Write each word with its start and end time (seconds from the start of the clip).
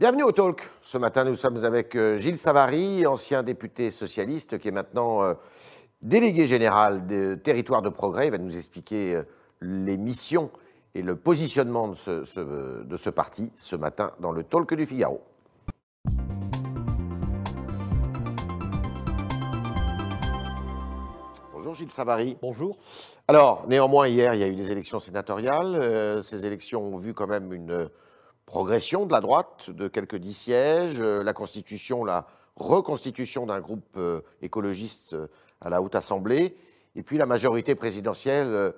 Bienvenue 0.00 0.22
au 0.22 0.32
Talk. 0.32 0.62
Ce 0.80 0.96
matin, 0.96 1.24
nous 1.24 1.36
sommes 1.36 1.62
avec 1.62 1.94
euh, 1.94 2.16
Gilles 2.16 2.38
Savary, 2.38 3.06
ancien 3.06 3.42
député 3.42 3.90
socialiste, 3.90 4.58
qui 4.58 4.68
est 4.68 4.72
maintenant 4.72 5.22
euh, 5.22 5.34
délégué 6.00 6.46
général 6.46 7.06
de 7.06 7.34
Territoire 7.34 7.82
de 7.82 7.90
Progrès. 7.90 8.28
Il 8.28 8.30
va 8.30 8.38
nous 8.38 8.56
expliquer 8.56 9.16
euh, 9.16 9.22
les 9.60 9.98
missions 9.98 10.50
et 10.94 11.02
le 11.02 11.16
positionnement 11.16 11.88
de 11.88 11.94
ce, 11.96 12.24
ce- 12.24 12.82
de 12.82 12.96
ce 12.96 13.10
parti 13.10 13.52
ce 13.56 13.76
matin 13.76 14.12
dans 14.20 14.32
le 14.32 14.42
Talk 14.42 14.72
du 14.74 14.86
Figaro. 14.86 15.20
Bonjour 21.52 21.74
Gilles 21.74 21.90
Savary. 21.90 22.36
Bonjour. 22.40 22.76
Alors, 23.28 23.66
néanmoins, 23.68 24.08
hier, 24.08 24.34
il 24.34 24.40
y 24.40 24.44
a 24.44 24.48
eu 24.48 24.54
des 24.54 24.70
élections 24.70 24.98
sénatoriales. 25.00 25.74
Euh, 25.74 26.22
ces 26.22 26.46
élections 26.46 26.82
ont 26.82 26.96
vu 26.96 27.12
quand 27.12 27.26
même 27.26 27.52
une 27.52 27.88
progression 28.54 29.06
de 29.06 29.12
la 29.12 29.20
droite 29.20 29.70
de 29.70 29.86
quelques 29.86 30.16
dix 30.16 30.32
sièges. 30.34 30.96
Euh, 30.98 31.22
la 31.22 31.32
constitution, 31.32 32.04
la 32.04 32.26
reconstitution 32.56 33.46
d'un 33.46 33.60
groupe 33.60 33.84
euh, 33.96 34.22
écologiste 34.42 35.12
euh, 35.12 35.28
à 35.60 35.70
la 35.70 35.80
Haute 35.80 35.94
Assemblée. 35.94 36.56
Et 36.96 37.04
puis 37.04 37.16
la 37.16 37.26
majorité 37.26 37.76
présidentielle 37.76 38.72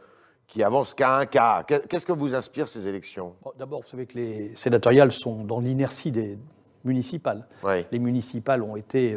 qui 0.47 0.62
avance 0.62 0.93
qu'à 0.93 1.21
un. 1.21 1.25
Qu'est- 1.25 1.89
Qu'est-ce 1.89 2.05
que 2.05 2.12
vous 2.12 2.35
inspire 2.35 2.69
ces 2.69 2.87
élections? 2.87 3.35
Bon, 3.43 3.53
D'abord, 3.59 3.81
vous 3.81 3.89
savez 3.89 4.05
que 4.05 4.19
les 4.19 4.55
sénatoriales 4.57 5.11
sont 5.11 5.43
dans 5.45 5.61
l'inertie 5.61 6.11
des 6.12 6.39
municipales. 6.84 7.48
Oui. 7.65 7.87
Les 7.91 7.98
municipales 7.98 8.62
ont 8.62 8.77
été 8.77 9.17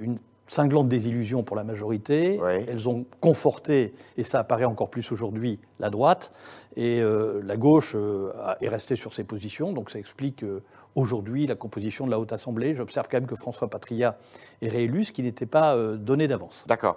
une 0.00 0.18
cinglante 0.50 0.88
désillusion 0.88 1.44
pour 1.44 1.54
la 1.54 1.62
majorité. 1.64 2.40
Elles 2.68 2.88
ont 2.88 3.06
conforté, 3.20 3.94
et 4.16 4.24
ça 4.24 4.40
apparaît 4.40 4.64
encore 4.64 4.90
plus 4.90 5.12
aujourd'hui, 5.12 5.60
la 5.78 5.90
droite. 5.90 6.32
Et 6.76 7.00
euh, 7.00 7.40
la 7.44 7.56
gauche 7.56 7.92
euh, 7.94 8.32
est 8.60 8.68
restée 8.68 8.96
sur 8.96 9.14
ses 9.14 9.22
positions. 9.24 9.72
Donc 9.72 9.90
ça 9.90 9.98
explique 10.00 10.42
euh, 10.42 10.62
aujourd'hui 10.96 11.46
la 11.46 11.54
composition 11.54 12.04
de 12.04 12.10
la 12.10 12.18
Haute 12.18 12.32
Assemblée. 12.32 12.74
J'observe 12.74 13.06
quand 13.08 13.18
même 13.18 13.28
que 13.28 13.36
François 13.36 13.68
Patria 13.68 14.18
est 14.60 14.68
réélu, 14.68 15.04
ce 15.04 15.12
qui 15.12 15.22
n'était 15.22 15.46
pas 15.46 15.76
donné 15.94 16.26
d'avance. 16.26 16.64
D'accord. 16.66 16.96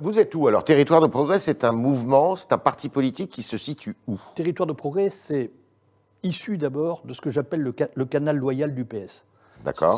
Vous 0.00 0.20
êtes 0.20 0.32
où 0.36 0.46
Alors, 0.46 0.62
Territoire 0.62 1.00
de 1.00 1.08
Progrès, 1.08 1.40
c'est 1.40 1.64
un 1.64 1.72
mouvement, 1.72 2.36
c'est 2.36 2.52
un 2.52 2.58
parti 2.58 2.88
politique 2.88 3.32
qui 3.32 3.42
se 3.42 3.56
situe 3.58 3.96
où? 4.06 4.16
Territoire 4.36 4.68
de 4.68 4.72
progrès, 4.72 5.08
c'est 5.10 5.50
issu 6.22 6.56
d'abord 6.56 7.02
de 7.04 7.12
ce 7.12 7.20
que 7.20 7.30
j'appelle 7.30 7.62
le, 7.62 7.74
ca- 7.76 7.88
le 7.96 8.04
canal 8.04 8.36
loyal 8.36 8.76
du 8.76 8.84
PS. 8.84 9.24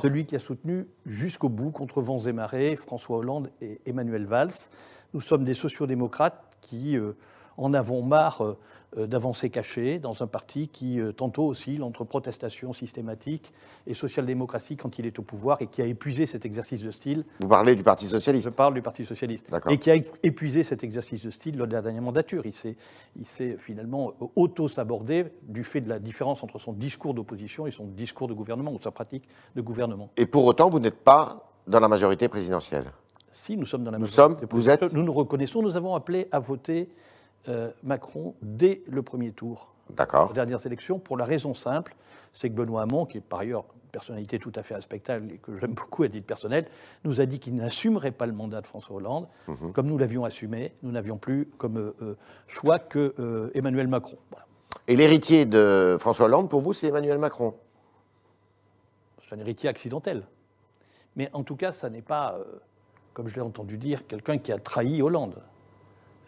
Celui 0.03 0.27
qui 0.27 0.37
a 0.37 0.39
soutenu 0.39 0.87
jusqu'au 1.07 1.49
bout, 1.49 1.71
contre 1.71 2.01
vents 2.01 2.21
et 2.21 2.33
marées, 2.33 2.77
François 2.77 3.19
Hollande 3.19 3.51
et 3.61 3.81
Emmanuel 3.87 4.27
Valls. 4.27 4.53
Nous 5.15 5.21
sommes 5.21 5.45
des 5.45 5.55
sociodémocrates 5.55 6.57
qui 6.61 6.97
euh, 6.97 7.13
en 7.57 7.75
avons 7.75 8.03
marre 8.03 8.43
euh, 8.45 8.59
euh, 8.99 9.07
d'avancer 9.07 9.51
cachées 9.51 9.99
dans 9.99 10.23
un 10.23 10.27
parti 10.27 10.69
qui 10.69 11.01
euh, 11.01 11.13
tantôt 11.13 11.47
oscille 11.49 11.83
entre 11.83 12.05
protestation 12.05 12.73
systématique 12.73 13.53
et 13.87 13.95
social-démocratie 13.95 14.77
quand 14.77 14.99
il 14.99 15.07
est 15.07 15.19
au 15.19 15.23
pouvoir 15.23 15.61
et 15.61 15.67
qui 15.67 15.83
a 15.83 15.87
épuisé 15.87 16.27
cet 16.27 16.45
exercice 16.45 16.83
de 16.83 16.91
style. 16.91 17.25
Vous 17.41 17.49
parlez 17.49 17.75
du 17.75 17.83
Parti 17.83 18.05
Je 18.07 18.11
Socialiste 18.11 18.51
parle 18.51 18.75
du 18.75 18.83
Parti 18.83 19.05
socialiste. 19.05 19.47
D'accord. 19.51 19.73
Et 19.73 19.79
qui 19.79 19.91
a 19.91 19.97
épuisé 20.23 20.63
cet 20.63 20.85
exercice 20.85 21.25
de 21.25 21.31
style 21.31 21.57
lors 21.57 21.67
de 21.67 21.73
la 21.73 21.83
dernière 21.83 22.03
mandature. 22.03 22.45
Il 22.47 22.55
s'est, 23.27 23.57
finalement 23.59 24.13
auto-sabordé 24.37 25.27
du 25.43 25.65
fait 25.65 25.81
de 25.81 25.89
la 25.89 25.99
différence 25.99 26.43
entre 26.45 26.59
son 26.59 26.73
discours 26.73 27.15
d'opposition 27.15 27.67
et 27.67 27.71
son 27.71 27.87
discours 27.87 28.29
de 28.29 28.35
gouvernement 28.35 28.73
ou 28.73 28.81
sa 28.81 28.91
pratique 28.91 29.25
de 29.57 29.61
gouvernement. 29.63 30.11
Et 30.17 30.27
pour 30.27 30.45
autant, 30.45 30.71
vous 30.71 30.79
n'êtes 30.81 31.03
pas 31.03 31.51
dans 31.67 31.81
la 31.81 31.89
majorité 31.89 32.29
présidentielle. 32.29 32.85
Si 33.31 33.57
nous 33.57 33.65
sommes 33.65 33.83
dans 33.85 33.91
la 33.91 33.99
Nous 33.99 34.05
majorité 34.07 34.41
sommes- 34.41 34.49
vous 34.51 34.71
êtes- 34.71 34.93
Nous 34.93 35.03
nous 35.03 35.13
reconnaissons, 35.13 35.63
nous 35.63 35.77
avons 35.77 35.95
appelé 35.95 36.29
à 36.31 36.39
voter 36.39 36.89
euh, 37.49 37.71
Macron 37.83 38.35
dès 38.43 38.83
le 38.89 39.03
premier 39.03 39.33
tour 39.33 39.75
D'accord. 39.91 40.31
aux 40.31 40.35
dernières 40.35 40.65
élections 40.67 40.99
pour 40.99 41.17
la 41.17 41.25
raison 41.25 41.55
simple, 41.55 41.95
c'est 42.35 42.51
que 42.51 42.55
Benoît 42.55 42.83
Hamon, 42.83 43.07
qui 43.07 43.19
est 43.19 43.21
par 43.21 43.41
ailleurs 43.41 43.65
une 43.85 43.91
personnalité 43.91 44.39
tout 44.39 44.53
à 44.57 44.63
fait 44.63 44.75
respectable 44.75 45.33
et 45.33 45.39
que 45.39 45.57
j'aime 45.59 45.73
beaucoup 45.75 46.03
à 46.03 46.09
titre 46.09 46.27
personnel, 46.27 46.67
nous 47.05 47.21
a 47.21 47.27
dit 47.27 47.39
qu'il 47.39 47.55
n'assumerait 47.55 48.11
pas 48.11 48.27
le 48.27 48.33
mandat 48.33 48.61
de 48.61 48.67
François 48.67 48.97
Hollande. 48.97 49.29
Mhm. 49.47 49.73
Comme 49.73 49.87
nous 49.87 49.97
l'avions 49.97 50.25
assumé, 50.25 50.73
nous 50.83 50.91
n'avions 50.91 51.17
plus 51.17 51.47
comme 51.57 51.79
euh, 51.79 51.95
euh, 52.03 52.17
choix 52.49 52.79
que 52.79 53.15
euh, 53.19 53.51
Emmanuel 53.55 53.89
Macron. 53.89 54.19
Voilà. 54.31 54.47
Et 54.89 54.97
l'héritier 54.97 55.47
de 55.47 55.97
François 55.99 56.27
Hollande, 56.27 56.51
pour 56.51 56.61
vous, 56.61 56.73
c'est 56.73 56.89
Emmanuel 56.89 57.19
Macron? 57.19 57.55
C'est 59.27 59.35
un 59.35 59.39
héritier 59.39 59.69
accidentel. 59.69 60.25
Mais 61.17 61.31
en 61.33 61.45
tout 61.45 61.57
cas, 61.57 61.73
ça 61.73 61.89
n'est 61.89 62.03
pas, 62.03 62.37
comme 63.15 63.29
je 63.29 63.37
l'ai 63.37 63.41
entendu 63.41 63.79
dire, 63.79 64.07
quelqu'un 64.07 64.37
qui 64.37 64.53
a 64.53 64.59
trahi 64.59 65.01
Hollande. 65.01 65.37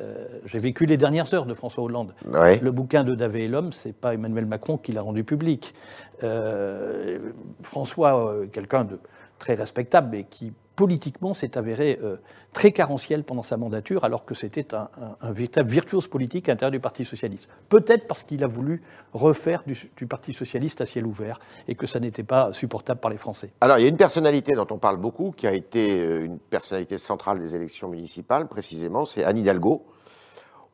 Euh, 0.01 0.27
J'ai 0.45 0.59
vécu 0.59 0.87
les 0.87 0.97
dernières 0.97 1.33
heures 1.35 1.47
de 1.47 1.55
François 1.55 1.85
Hollande. 1.85 2.15
Le 2.61 2.71
bouquin 2.71 3.05
de 3.05 3.15
Davé 3.15 3.45
et 3.45 3.49
l'homme, 3.49 3.73
c'est 3.73 3.95
pas 3.95 4.15
Emmanuel 4.15 4.47
Macron 4.47 4.77
qui 4.77 4.93
l'a 4.93 5.03
rendu 5.03 5.25
public. 5.25 5.75
Euh, 6.23 7.19
François, 7.63 8.33
euh, 8.33 8.47
quelqu'un 8.47 8.85
de 8.85 8.99
très 9.39 9.55
respectable, 9.55 10.09
mais 10.13 10.25
qui 10.25 10.53
politiquement 10.77 11.33
s'est 11.33 11.57
avéré 11.57 11.99
euh, 12.03 12.17
très 12.53 12.71
carentiel 12.71 13.25
pendant 13.25 13.43
sa 13.43 13.57
mandature, 13.57 14.05
alors 14.05 14.25
que 14.27 14.35
c'était 14.35 14.75
un, 14.75 14.89
véritable 15.33 15.69
virtuose 15.69 16.07
politique 16.07 16.49
à 16.49 16.53
l'intérieur 16.53 16.71
du 16.71 16.81
Parti 16.81 17.05
socialiste. 17.05 17.49
Peut-être 17.69 18.07
parce 18.07 18.23
qu'il 18.23 18.45
a 18.45 18.47
voulu 18.47 18.83
refaire 19.15 19.65
du, 19.67 20.07
Parti 20.07 20.33
socialiste 20.33 20.81
à 20.83 20.87
ciel 20.87 21.07
ouvert 21.07 21.41
et 21.67 21.75
que 21.75 21.87
ça 21.87 21.99
n'était 21.99 22.23
pas 22.23 22.53
supportable 22.53 23.01
par 23.01 23.11
les 23.11 23.17
Français. 23.17 23.51
Alors, 23.61 23.79
il 23.79 23.83
y 23.83 23.87
a 23.87 23.89
une 23.89 23.97
personnalité 23.97 24.55
dont 24.55 24.67
on 24.71 24.79
parle 24.79 24.99
beaucoup, 24.99 25.33
qui 25.33 25.47
a 25.47 25.55
été 25.55 25.99
euh, 25.99 26.25
une 26.25 26.39
personnalité 26.39 26.99
centrale 26.99 27.39
des 27.39 27.57
élections 27.57 27.89
municipales, 27.89 28.47
précisément, 28.47 29.07
c'est 29.07 29.25
Anne 29.25 29.39
Hidalgo. 29.39 29.87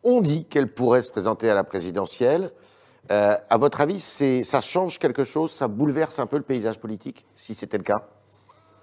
On 0.02 0.20
dit 0.20 0.46
qu'elle 0.46 0.72
pourrait 0.72 1.02
se 1.02 1.10
présenter 1.10 1.48
à 1.48 1.54
la 1.54 1.62
présidentielle. 1.62 2.50
Euh, 3.10 3.36
à 3.48 3.56
votre 3.56 3.80
avis, 3.80 4.00
ça 4.00 4.60
change 4.60 4.98
quelque 4.98 5.24
chose 5.24 5.50
Ça 5.50 5.68
bouleverse 5.68 6.18
un 6.18 6.26
peu 6.26 6.36
le 6.36 6.42
paysage 6.42 6.78
politique, 6.78 7.24
si 7.34 7.54
c'était 7.54 7.78
le 7.78 7.84
cas? 7.84 8.08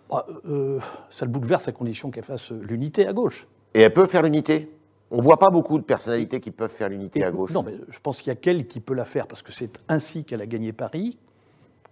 Bah, 0.10 0.26
euh, 0.48 0.80
ça 1.10 1.26
le 1.26 1.32
bouleverse 1.32 1.68
à 1.68 1.72
condition 1.72 2.10
qu'elle 2.12 2.24
fasse 2.24 2.52
l'unité 2.52 3.08
à 3.08 3.14
gauche. 3.14 3.48
Et 3.74 3.82
elle 3.82 3.94
peut 3.94 4.06
faire 4.06 4.24
l'unité? 4.24 4.72
On 5.12 5.18
ne 5.18 5.22
voit 5.22 5.40
pas 5.40 5.50
beaucoup 5.50 5.78
de 5.78 5.84
personnalités 5.84 6.40
qui 6.40 6.52
peuvent 6.52 6.72
faire 6.72 6.90
l'unité 6.90 7.24
à 7.24 7.32
gauche. 7.32 7.52
Non, 7.52 7.64
mais 7.64 7.74
je 7.90 8.00
pense 8.00 8.20
qu'il 8.20 8.28
y 8.28 8.32
a 8.32 8.36
qu'elle 8.36 8.68
qui 8.68 8.80
peut 8.80 8.94
la 8.94 9.06
faire 9.06 9.28
parce 9.28 9.42
que 9.42 9.52
c'est 9.52 9.80
ainsi 9.88 10.24
qu'elle 10.24 10.42
a 10.42 10.46
gagné 10.46 10.72
Paris, 10.72 11.18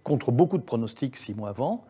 contre 0.04 0.30
beaucoup 0.30 0.58
de 0.58 0.62
pronostics 0.62 1.16
six 1.16 1.34
mois 1.34 1.50
avant. 1.50 1.84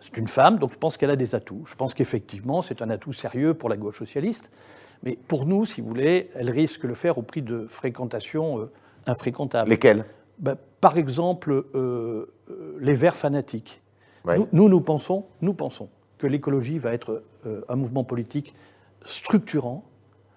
C'est 0.00 0.16
une 0.16 0.28
femme, 0.28 0.58
donc 0.58 0.72
je 0.72 0.78
pense 0.78 0.96
qu'elle 0.96 1.10
a 1.10 1.16
des 1.16 1.34
atouts. 1.34 1.64
Je 1.66 1.74
pense 1.74 1.94
qu'effectivement, 1.94 2.62
c'est 2.62 2.82
un 2.82 2.90
atout 2.90 3.12
sérieux 3.12 3.54
pour 3.54 3.68
la 3.68 3.76
gauche 3.76 3.98
socialiste. 3.98 4.50
Mais 5.02 5.16
pour 5.28 5.46
nous, 5.46 5.64
si 5.64 5.80
vous 5.80 5.88
voulez, 5.88 6.28
elle 6.34 6.50
risque 6.50 6.82
de 6.82 6.88
le 6.88 6.94
faire 6.94 7.18
au 7.18 7.22
prix 7.22 7.42
de 7.42 7.66
fréquentations 7.66 8.60
euh, 8.60 8.70
infréquentables. 9.06 9.70
Lesquelles? 9.70 10.04
Ben, 10.38 10.56
par 10.80 10.96
exemple, 10.98 11.50
euh, 11.74 12.32
euh, 12.50 12.76
les 12.80 12.94
Verts 12.94 13.16
fanatiques. 13.16 13.82
Ouais. 14.28 14.38
Nous, 14.38 14.48
nous, 14.52 14.68
nous 14.68 14.80
pensons, 14.80 15.24
nous 15.40 15.54
pensons 15.54 15.88
que 16.18 16.26
l'écologie 16.26 16.78
va 16.78 16.92
être 16.92 17.22
euh, 17.46 17.62
un 17.68 17.76
mouvement 17.76 18.04
politique 18.04 18.54
structurant 19.04 19.84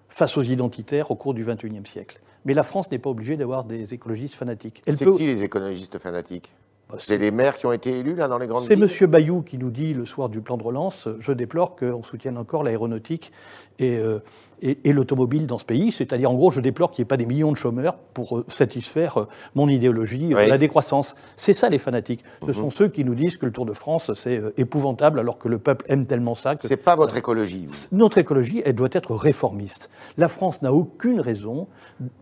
face 0.08 0.36
aux 0.36 0.42
identitaires 0.42 1.10
au 1.10 1.16
cours 1.16 1.34
du 1.34 1.44
XXIe 1.44 1.82
siècle. 1.86 2.20
Mais 2.44 2.54
la 2.54 2.62
France 2.62 2.90
n'est 2.90 2.98
pas 2.98 3.10
obligée 3.10 3.36
d'avoir 3.36 3.64
des 3.64 3.94
écologistes 3.94 4.34
fanatiques. 4.34 4.82
C'est 4.86 5.04
peut- 5.04 5.16
qui 5.16 5.26
les 5.26 5.44
écologistes 5.44 5.98
fanatiques? 5.98 6.52
C'est 6.98 7.18
les 7.18 7.30
maires 7.30 7.56
qui 7.58 7.66
ont 7.66 7.72
été 7.72 7.98
élus 7.98 8.14
là 8.14 8.28
dans 8.28 8.38
les 8.38 8.46
grandes 8.46 8.64
C'est 8.64 8.74
villes 8.74 8.88
M. 9.00 9.06
Bayou 9.10 9.42
qui 9.42 9.58
nous 9.58 9.70
dit 9.70 9.94
le 9.94 10.04
soir 10.04 10.28
du 10.28 10.40
plan 10.40 10.56
de 10.56 10.62
relance 10.62 11.08
Je 11.20 11.32
déplore 11.32 11.76
qu'on 11.76 12.02
soutienne 12.02 12.36
encore 12.38 12.62
l'aéronautique 12.62 13.32
et, 13.78 13.96
euh, 13.96 14.18
et- 14.60 14.78
et 14.84 14.92
l'automobile 14.92 15.46
dans 15.46 15.58
ce 15.58 15.64
pays. 15.64 15.90
C'est-à-dire, 15.90 16.30
en 16.30 16.34
gros, 16.34 16.50
je 16.50 16.60
déplore 16.60 16.90
qu'il 16.90 17.02
n'y 17.02 17.06
ait 17.06 17.08
pas 17.08 17.16
des 17.16 17.26
millions 17.26 17.50
de 17.50 17.56
chômeurs 17.56 17.96
pour 17.96 18.38
euh, 18.38 18.44
satisfaire 18.48 19.18
euh, 19.22 19.28
mon 19.54 19.68
idéologie, 19.68 20.34
Oui. 20.34 20.46
la 20.46 20.58
décroissance. 20.58 21.14
C'est 21.36 21.54
ça 21.54 21.68
les 21.68 21.78
fanatiques. 21.78 22.22
Ce 22.42 22.46
Mhm. 22.48 22.52
sont 22.52 22.70
ceux 22.70 22.88
qui 22.88 23.04
nous 23.04 23.14
disent 23.14 23.36
que 23.38 23.46
le 23.46 23.52
Tour 23.52 23.66
de 23.66 23.72
France, 23.72 24.12
c'est 24.14 24.40
épouvantable 24.58 25.18
alors 25.18 25.38
que 25.38 25.48
le 25.48 25.58
peuple 25.58 25.84
aime 25.88 26.06
tellement 26.06 26.34
ça. 26.34 26.54
que- 26.54 26.66
C'est 26.68 26.76
pas 26.76 26.94
votre 26.96 27.16
écologie. 27.16 27.66
vous. 27.66 27.96
notre 27.96 28.18
écologie, 28.18 28.62
elle 28.64 28.74
doit 28.74 28.88
être 28.92 29.14
réformiste. 29.16 29.88
La 30.18 30.28
France 30.28 30.60
n'a 30.62 30.72
aucune 30.72 31.20
raison 31.20 31.66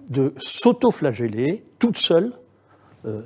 de 0.09 0.33
s'auto-flageller 0.39 1.65
toute 1.79 1.99
seule 1.99 2.33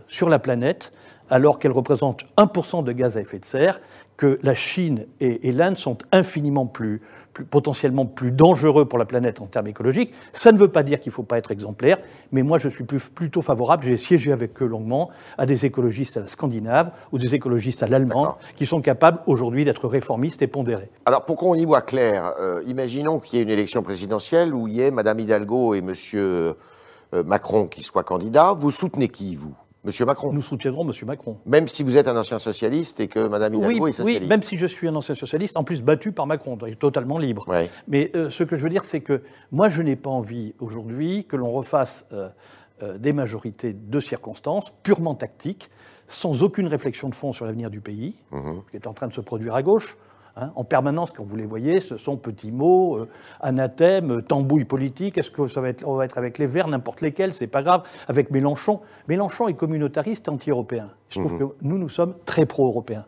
sur 0.09 0.29
la 0.29 0.39
planète, 0.39 0.93
alors 1.31 1.59
qu'elle 1.59 1.73
représente 1.73 2.25
1% 2.37 2.85
de 2.85 2.93
gaz 2.93 3.17
à 3.17 3.21
effet 3.21 3.39
de 3.39 3.45
serre, 3.45 3.81
que 4.17 4.39
la 4.43 4.55
Chine 4.55 5.07
et, 5.21 5.49
et 5.49 5.53
l'Inde 5.53 5.77
sont 5.77 5.99
infiniment 6.13 6.67
plus, 6.67 7.01
plus- 7.33 7.45
potentiellement 7.47 8.07
plus 8.07 8.31
dangereux 8.31 8.85
pour 8.85 8.99
la 8.99 9.07
planète 9.07 9.41
en 9.41 9.47
termes 9.47 9.67
écologiques. 9.67 10.13
Ça 10.33 10.53
ne 10.53 10.59
veut 10.59 10.69
pas 10.69 10.83
dire 10.85 11.01
qu'il 11.01 11.11
ne 11.11 11.15
faut 11.15 11.23
pas 11.25 11.39
être 11.39 11.51
exemplaire, 11.51 11.99
mais 12.31 12.43
moi 12.43 12.59
je 12.59 12.69
suis 12.69 12.85
plus- 12.85 13.09
plutôt 13.09 13.43
favorable, 13.43 13.83
j'ai 13.85 13.97
siégé 13.97 14.31
avec 14.33 14.63
eux 14.63 14.67
longuement, 14.67 15.11
à 15.39 15.47
des 15.47 15.65
écologistes 15.67 16.17
à 16.19 16.21
la 16.21 16.29
scandinave 16.29 16.93
ou 17.11 17.19
des 17.19 17.35
écologistes 17.35 17.83
à 17.83 17.87
l'allemande, 17.89 18.35
qui 18.55 18.67
sont 18.67 18.83
capables 18.83 19.19
aujourd'hui 19.27 19.65
d'être 19.65 19.89
réformistes 19.89 20.43
et 20.43 20.47
pondérés. 20.47 20.91
Alors, 21.07 21.25
pour 21.25 21.37
qu'on 21.37 21.55
y 21.57 21.65
voit 21.65 21.83
clair, 21.83 22.35
euh, 22.39 22.63
imaginons 22.67 23.19
qu'il 23.19 23.39
y 23.39 23.41
ait 23.41 23.45
une 23.45 23.51
élection 23.51 23.83
présidentielle 23.83 24.55
où 24.55 24.69
il 24.69 24.75
y 24.77 24.83
ait 24.83 24.91
Mme 24.93 25.19
Hidalgo 25.19 25.75
et 25.75 25.79
M. 25.79 25.93
Macron 27.25 27.67
qui 27.67 27.83
soient 27.83 28.05
candidats. 28.05 28.53
Vous 28.53 28.71
soutenez 28.71 29.09
qui, 29.09 29.35
vous? 29.37 29.55
M. 29.85 30.07
Macron 30.07 30.33
Nous 30.33 30.43
soutiendrons 30.43 30.85
M. 30.89 30.93
Macron. 31.07 31.37
Même 31.47 31.69
si 31.69 31.83
vous 31.83 31.97
êtes 31.97 32.09
un 32.09 32.17
ancien 32.17 32.39
socialiste 32.39 33.01
et 33.01 33.09
que 33.09 33.19
Mme 33.21 33.55
Hidalgo 33.55 33.67
Oui, 33.67 33.77
est 33.77 33.81
oui, 33.81 33.93
socialiste 33.93 34.29
même 34.29 34.43
si 34.43 34.57
je 34.57 34.67
suis 34.67 34.89
un 34.89 34.95
ancien 34.97 35.15
socialiste, 35.15 35.57
en 35.57 35.65
plus 35.65 35.83
battu 35.83 36.13
par 36.13 36.27
Macron, 36.27 36.57
donc 36.57 36.79
totalement 36.79 37.19
libre. 37.19 37.45
Ouais. 37.49 37.69
Mais 37.89 38.11
euh, 38.17 38.31
ce 38.31 38.45
que 38.45 38.57
je 38.57 38.63
veux 38.63 38.71
dire, 38.71 38.85
c'est 38.85 39.01
que 39.01 39.23
moi, 39.53 39.69
je 39.69 39.83
n'ai 39.83 39.97
pas 39.97 40.11
envie 40.11 40.55
aujourd'hui 40.59 41.25
que 41.27 41.37
l'on 41.37 41.53
refasse 41.53 42.07
euh, 42.13 42.29
euh, 42.83 42.99
des 42.99 43.13
majorités 43.13 43.73
de 43.75 44.01
circonstances, 44.01 44.73
purement 44.83 45.15
tactiques, 45.15 45.71
sans 46.09 46.43
aucune 46.43 46.67
réflexion 46.67 47.09
de 47.09 47.15
fond 47.15 47.33
sur 47.33 47.45
l'avenir 47.47 47.71
du 47.71 47.81
pays, 47.81 48.15
Mhm. 48.33 48.63
qui 48.71 48.77
est 48.77 48.87
en 48.87 48.93
train 48.95 49.07
de 49.09 49.13
se 49.13 49.21
produire 49.21 49.55
à 49.55 49.63
gauche. 49.63 49.97
Hein. 50.37 50.51
en 50.55 50.65
permanence, 50.65 51.13
quand 51.13 51.25
vous 51.25 51.37
les 51.37 51.47
voyez, 51.47 51.81
ce 51.81 51.97
sont 51.97 52.17
petits 52.17 52.53
mots, 52.53 52.97
euh, 52.97 53.09
anathèmes, 53.41 54.19
euh, 54.19 54.23
tambouilles 54.23 54.65
politiques. 54.65 55.19
Est-ce 55.19 55.31
que 55.31 55.47
ça 55.47 55.61
va 55.61 55.69
être, 55.69 55.87
on 55.87 55.97
va 55.97 56.05
être 56.05 56.19
avec 56.19 56.39
les 56.39 56.47
Verts, 56.47 56.69
n'importe 56.69 57.01
lesquels, 57.01 57.35
c'est 57.35 57.47
pas 57.47 57.63
grave. 57.63 57.83
Avec 58.09 58.31
Mélenchon. 58.31 58.81
Mélenchon 59.09 59.49
est 59.49 59.55
communautariste 59.55 60.29
et 60.29 60.31
anti-européen. 60.31 60.91
Je 61.09 61.21
trouve 61.21 61.39
que 61.39 61.45
nous, 61.63 61.79
nous 61.79 61.89
sommes 61.89 62.15
très 62.25 62.47
pro-européens 62.47 63.07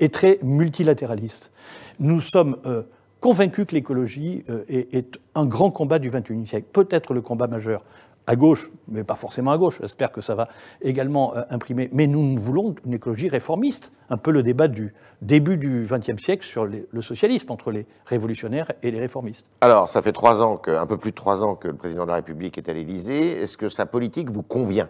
et 0.00 0.08
très 0.08 0.38
multilatéralistes. 0.42 1.50
Nous 1.98 2.20
sommes 2.20 2.56
euh, 2.66 2.82
convaincus 3.20 3.66
que 3.66 3.74
l'écologie 3.74 4.44
euh, 4.50 4.64
est, 4.68 4.94
est 4.94 5.18
un 5.34 5.46
grand 5.46 5.70
combat 5.70 5.98
du 5.98 6.10
XXIe 6.10 6.46
siècle, 6.46 6.68
peut-être 6.72 7.14
le 7.14 7.22
combat 7.22 7.46
majeur 7.46 7.82
à 8.26 8.34
gauche, 8.36 8.70
mais 8.88 9.04
pas 9.04 9.14
forcément 9.14 9.52
à 9.52 9.58
gauche. 9.58 9.78
J'espère 9.80 10.10
que 10.10 10.20
ça 10.20 10.34
va 10.34 10.48
également 10.82 11.36
euh, 11.36 11.42
imprimer. 11.50 11.88
Mais 11.92 12.06
nous 12.06 12.36
voulons 12.36 12.74
une 12.84 12.94
écologie 12.94 13.28
réformiste, 13.28 13.92
un 14.10 14.16
peu 14.16 14.30
le 14.32 14.42
débat 14.42 14.68
du 14.68 14.94
début 15.22 15.56
du 15.56 15.86
XXe 15.88 16.20
siècle 16.22 16.44
sur 16.44 16.66
les- 16.66 16.86
le 16.90 17.02
socialisme 17.02 17.50
entre 17.52 17.70
les 17.70 17.86
révolutionnaires 18.06 18.72
et 18.82 18.90
les 18.90 18.98
réformistes. 18.98 19.46
Alors, 19.60 19.88
ça 19.88 20.02
fait 20.02 20.12
trois 20.12 20.42
ans, 20.42 20.56
que, 20.56 20.70
un 20.72 20.86
peu 20.86 20.96
plus 20.96 21.12
de 21.12 21.16
trois 21.16 21.44
ans 21.44 21.54
que 21.54 21.68
le 21.68 21.74
président 21.76 22.02
de 22.04 22.08
la 22.10 22.16
République 22.16 22.58
est 22.58 22.68
à 22.68 22.72
l'Élysée. 22.72 23.40
Est-ce 23.42 23.56
que 23.56 23.68
sa 23.68 23.86
politique 23.86 24.30
vous 24.30 24.42
convient? 24.42 24.88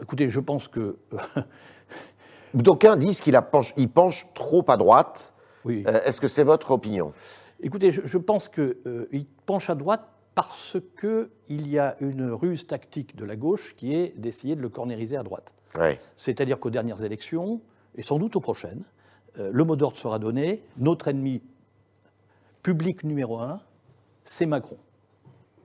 Écoutez, 0.00 0.28
je 0.28 0.40
pense 0.40 0.68
que 0.68 0.98
euh, 1.14 1.18
D'aucuns 2.54 2.96
disent 2.96 3.20
qu'il 3.20 3.34
penche- 3.50 3.74
il 3.76 3.88
penche 3.88 4.26
trop 4.34 4.64
à 4.68 4.76
droite. 4.76 5.32
oui. 5.64 5.84
Euh, 5.86 6.00
Est-ce 6.04 6.20
que 6.20 6.28
c'est 6.28 6.44
votre 6.44 6.70
opinion? 6.70 7.12
Écoutez, 7.60 7.90
je, 7.92 8.02
je 8.04 8.18
pense 8.18 8.48
qu'il 8.48 9.26
penche 9.44 9.68
à 9.68 9.74
droite 9.74 10.08
parce 10.38 10.76
qu'il 11.00 11.68
y 11.68 11.80
a 11.80 11.96
une 11.98 12.30
ruse 12.30 12.68
tactique 12.68 13.16
de 13.16 13.24
la 13.24 13.34
gauche 13.34 13.74
qui 13.76 13.92
est 13.92 14.16
d'essayer 14.16 14.54
de 14.54 14.60
le 14.60 14.68
cornériser 14.68 15.16
à 15.16 15.24
droite. 15.24 15.52
C'est-à-dire 16.16 16.60
qu'aux 16.60 16.70
dernières 16.70 17.02
élections, 17.02 17.60
et 17.96 18.02
sans 18.02 18.20
doute 18.20 18.36
aux 18.36 18.40
prochaines, 18.40 18.84
euh, 19.40 19.50
le 19.52 19.64
mot 19.64 19.74
d'ordre 19.74 19.96
sera 19.96 20.20
donné, 20.20 20.62
notre 20.76 21.08
ennemi 21.08 21.42
public 22.62 23.02
numéro 23.02 23.40
un, 23.40 23.60
c'est 24.22 24.46
Macron. 24.46 24.78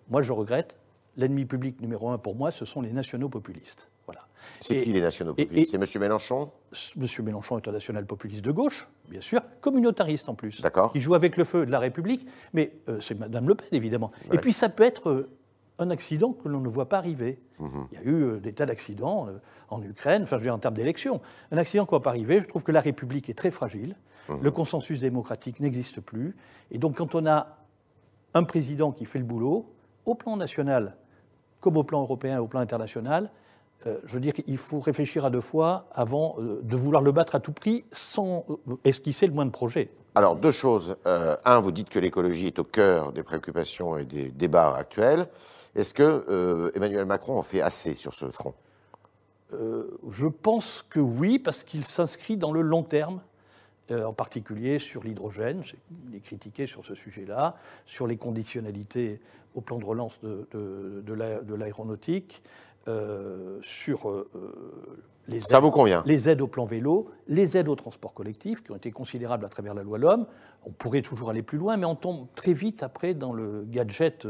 Moi, 0.09 0.23
je 0.23 0.33
regrette, 0.33 0.75
l'ennemi 1.17 1.45
public 1.45 1.79
numéro 1.79 2.09
un 2.09 2.17
pour 2.17 2.35
moi, 2.35 2.49
ce 2.49 2.65
sont 2.65 2.81
les 2.81 2.93
nationaux 2.93 3.29
populistes. 3.29 3.91
Voilà. 4.05 4.21
C'est 4.59 4.81
qui 4.81 4.91
les 4.91 5.01
nationaux 5.01 5.33
populistes 5.33 5.71
C'est 5.71 5.95
M. 5.95 6.01
Mélenchon 6.01 6.51
Monsieur 6.95 7.23
Mélenchon 7.23 7.57
est 7.57 7.67
un 7.67 7.71
national 7.71 8.05
populiste 8.05 8.43
de 8.43 8.51
gauche, 8.51 8.87
bien 9.09 9.21
sûr, 9.21 9.41
communautariste 9.61 10.29
en 10.29 10.35
plus. 10.35 10.61
D'accord. 10.61 10.91
Il 10.95 11.01
joue 11.01 11.15
avec 11.15 11.37
le 11.37 11.43
feu 11.43 11.65
de 11.65 11.71
la 11.71 11.79
République, 11.79 12.27
mais 12.53 12.73
euh, 12.89 12.99
c'est 12.99 13.17
Madame 13.17 13.47
Le 13.47 13.55
Pen, 13.55 13.67
évidemment. 13.71 14.11
Ouais. 14.29 14.35
Et 14.35 14.39
puis 14.39 14.53
ça 14.53 14.69
peut 14.69 14.83
être 14.83 15.09
euh, 15.09 15.29
un 15.79 15.89
accident 15.89 16.33
que 16.33 16.49
l'on 16.49 16.59
ne 16.59 16.67
voit 16.69 16.89
pas 16.89 16.97
arriver. 16.97 17.39
Mhm. 17.59 17.87
Il 17.91 17.97
y 17.97 18.01
a 18.01 18.05
eu 18.05 18.23
euh, 18.23 18.39
des 18.39 18.53
tas 18.53 18.65
d'accidents 18.65 19.27
en 19.69 19.81
Ukraine, 19.81 20.23
enfin 20.23 20.37
je 20.37 20.41
veux 20.41 20.47
dire 20.47 20.55
en 20.55 20.59
termes 20.59 20.75
d'élection. 20.75 21.21
Un 21.51 21.57
accident 21.57 21.85
qui 21.85 21.93
ne 21.93 21.99
va 21.99 22.03
pas 22.03 22.09
arriver, 22.09 22.41
je 22.41 22.47
trouve 22.47 22.63
que 22.63 22.71
la 22.71 22.81
République 22.81 23.29
est 23.29 23.37
très 23.37 23.51
fragile, 23.51 23.95
Mhm. 24.29 24.41
le 24.41 24.51
consensus 24.51 25.01
démocratique 25.01 25.59
n'existe 25.59 25.99
plus, 25.99 26.35
et 26.71 26.77
donc 26.77 26.97
quand 26.97 27.13
on 27.15 27.25
a 27.25 27.57
un 28.33 28.43
président 28.43 28.91
qui 28.91 29.05
fait 29.05 29.19
le 29.19 29.25
boulot, 29.25 29.69
au 30.05 30.15
plan 30.15 30.37
national 30.37 30.95
comme 31.59 31.77
au 31.77 31.83
plan 31.83 32.01
européen 32.01 32.35
et 32.35 32.39
au 32.39 32.47
plan 32.47 32.59
international, 32.59 33.31
je 33.85 34.13
veux 34.13 34.19
dire 34.19 34.33
qu'il 34.33 34.57
faut 34.57 34.79
réfléchir 34.79 35.25
à 35.25 35.29
deux 35.29 35.41
fois 35.41 35.87
avant 35.91 36.35
euh, 36.39 36.61
de 36.63 36.75
vouloir 36.77 37.01
le 37.01 37.11
battre 37.11 37.35
à 37.35 37.39
tout 37.39 37.51
prix 37.51 37.83
sans 37.91 38.45
euh, 38.49 38.75
esquisser 38.85 39.27
le 39.27 39.33
moins 39.33 39.45
de 39.45 39.51
projets. 39.51 39.89
Alors, 40.15 40.35
deux 40.35 40.51
choses. 40.51 40.95
Euh, 41.05 41.35
un, 41.43 41.59
vous 41.59 41.71
dites 41.71 41.89
que 41.89 41.99
l'écologie 41.99 42.47
est 42.47 42.59
au 42.59 42.63
cœur 42.63 43.11
des 43.11 43.23
préoccupations 43.23 43.97
et 43.97 44.05
des 44.05 44.29
débats 44.29 44.75
actuels. 44.75 45.27
Est-ce 45.75 45.93
que 45.93 46.25
euh, 46.29 46.71
Emmanuel 46.75 47.05
Macron 47.05 47.37
en 47.37 47.41
fait 47.41 47.61
assez 47.61 47.95
sur 47.95 48.13
ce 48.13 48.29
front? 48.29 48.53
Euh, 49.53 49.97
je 50.09 50.27
pense 50.27 50.85
que 50.89 50.99
oui, 50.99 51.39
parce 51.39 51.63
qu'il 51.63 51.83
s'inscrit 51.83 52.37
dans 52.37 52.51
le 52.51 52.61
long 52.61 52.83
terme, 52.83 53.21
euh, 53.91 54.05
en 54.05 54.13
particulier 54.13 54.79
sur 54.79 55.03
l'hydrogène. 55.03 55.63
Il 56.09 56.15
est 56.15 56.21
critiqué 56.21 56.67
sur 56.67 56.85
ce 56.85 56.95
sujet-là, 56.95 57.57
sur 57.85 58.07
les 58.07 58.17
conditionnalités 58.17 59.19
au 59.55 59.61
plan 59.61 59.77
de 59.77 59.85
relance 59.85 60.19
de, 60.21 60.47
de- 60.51 61.03
de 61.05 61.13
la- 61.13 61.41
de 61.41 61.53
l'aéronautique, 61.53 62.41
euh, 62.87 63.57
sur 63.61 64.09
euh, 64.09 64.29
euh, 64.35 64.51
les 65.27 65.39
Ça 65.41 65.57
aides- 65.57 65.63
vous 65.63 65.71
convient 65.71 66.03
les 66.05 66.27
aides 66.29 66.41
au 66.41 66.47
plan 66.47 66.65
vélo, 66.65 67.09
les 67.27 67.55
aides 67.57 67.69
au 67.69 67.75
transport 67.75 68.13
collectif, 68.13 68.61
qui 68.63 68.71
ont 68.71 68.75
été 68.75 68.91
considérables 68.91 69.45
à 69.45 69.49
travers 69.49 69.73
la 69.73 69.83
loi 69.83 69.97
L'Homme. 69.97 70.25
On 70.65 70.71
pourrait 70.71 71.01
toujours 71.01 71.29
aller 71.29 71.43
plus 71.43 71.57
loin, 71.57 71.77
mais 71.77 71.85
on 71.85 71.95
tombe 71.95 72.27
très 72.35 72.53
vite 72.53 72.83
après 72.83 73.13
dans 73.13 73.31
le 73.33 73.65
gadget 73.69 74.27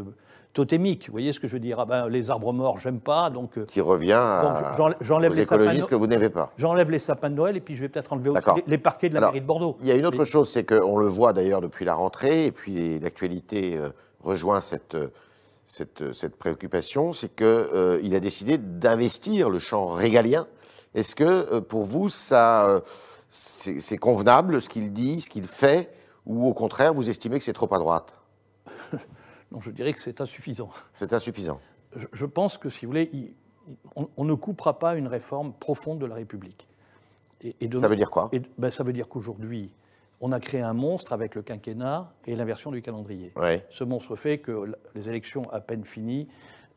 totémique. 0.54 1.08
Vous 1.08 1.14
voyez 1.14 1.34
ce 1.34 1.40
que 1.40 1.48
je 1.48 1.54
veux 1.54 1.60
dire? 1.60 1.80
Ah 1.80 1.86
ben, 1.86 2.08
Les 2.10 2.30
arbres 2.30 2.54
morts, 2.54 2.78
j'aime 2.78 3.00
pas, 3.00 3.32
donc, 3.32 3.64
Qui 3.66 3.82
revient 3.82 4.12
à, 4.14 4.76
donc 4.78 4.78
j'en- 4.78 4.96
j'enlève 5.02 5.32
aux 5.32 5.36
les 5.36 5.46
sapins 5.46 5.58
de 5.58 5.62
écologistes 5.64 5.90
que 5.90 5.96
vous 5.96 6.06
n'aimez 6.08 6.30
pas 6.30 6.52
J'enlève 6.58 6.92
les 6.92 7.00
sapins 7.00 7.32
de 7.32 7.36
Noël 7.36 7.58
et 7.58 7.62
puis 7.62 7.76
je 7.76 7.82
vais 7.82 7.90
peut-être 7.90 8.14
enlever 8.14 8.30
aussi 8.30 8.40
les, 8.58 8.64
les 8.68 8.78
parquets 8.78 9.10
de 9.10 9.16
la 9.16 9.20
Alors, 9.20 9.32
mairie 9.32 9.42
de 9.42 9.48
Bordeaux. 9.48 9.78
Il 9.82 9.88
y 9.88 9.92
a 9.92 9.96
une 9.96 10.06
autre 10.06 10.22
Et- 10.22 10.26
chose, 10.26 10.48
c'est 10.52 10.64
qu'on 10.64 10.98
le 10.98 11.08
voit 11.08 11.34
d'ailleurs 11.34 11.62
depuis 11.62 11.86
la 11.86 11.96
rentrée, 11.96 12.46
et 12.46 12.52
puis 12.52 13.00
l'actualité 13.00 13.80
rejoint 14.24 14.60
cette, 14.60 14.96
cette, 15.66 16.02
euh, 16.02 16.14
cette 16.14 16.36
préoccupation, 16.36 17.14
c'est 17.14 17.34
qu'il 17.36 18.16
a 18.16 18.20
décidé 18.20 18.58
d'investir 18.58 19.50
le 19.50 19.60
champ 19.60 19.88
régalien. 19.88 20.48
Est-ce 20.94 21.16
que 21.16 21.24
euh, 21.24 21.62
pour 21.62 21.84
vous, 21.84 22.10
ça, 22.10 22.68
euh, 22.70 22.82
c'est 23.30 23.80
c'est 23.82 23.98
convenable 23.98 24.62
ce 24.62 24.70
qu'il 24.70 24.94
dit, 24.94 25.22
ce 25.22 25.30
qu'il 25.30 25.46
fait, 25.46 25.90
ou 26.26 26.48
au 26.48 26.54
contraire, 26.54 26.94
vous 26.94 27.10
estimez 27.10 27.38
que 27.40 27.44
c'est 27.44 27.54
trop 27.54 27.74
à 27.74 27.78
droite? 27.80 28.14
Non, 29.52 29.62
je 29.62 29.70
dirais 29.70 29.94
que 29.94 30.02
c'est 30.02 30.20
insuffisant. 30.20 30.72
C'est 30.98 31.14
insuffisant. 31.14 31.60
Je, 31.96 32.08
je 32.12 32.26
pense 32.26 32.58
que, 32.58 32.70
si 32.70 32.86
vous 32.86 32.92
voulez, 32.92 33.10
il- 33.14 33.34
on, 33.96 34.10
on 34.18 34.24
ne 34.24 34.34
coupera 34.34 34.80
pas 34.80 34.96
une 34.96 35.08
réforme 35.08 35.54
profonde 35.54 36.00
de 36.00 36.08
la 36.08 36.16
République. 36.16 36.68
Et, 37.42 37.56
et 37.62 37.68
de- 37.68 37.80
Ça 37.80 37.88
veut 37.88 37.96
dire 37.96 38.10
quoi? 38.10 38.30
et- 38.32 38.42
ben, 38.58 38.72
Ça 38.72 38.84
veut 38.84 38.94
dire 38.94 39.08
qu'aujourd'hui, 39.08 39.70
on 40.22 40.32
a 40.32 40.40
créé 40.40 40.62
un 40.62 40.74
monstre 40.74 41.14
avec 41.14 41.36
le 41.36 41.42
quinquennat 41.42 42.14
et 42.26 42.36
l'inversion 42.36 42.72
du 42.72 42.82
calendrier. 42.82 43.34
Ouais. 43.36 43.66
Ce 43.70 43.84
monstre 43.84 44.16
fait 44.16 44.38
que 44.38 44.74
les 44.96 45.10
élections 45.10 45.50
à 45.52 45.60
peine 45.60 45.84
finies, 45.84 46.28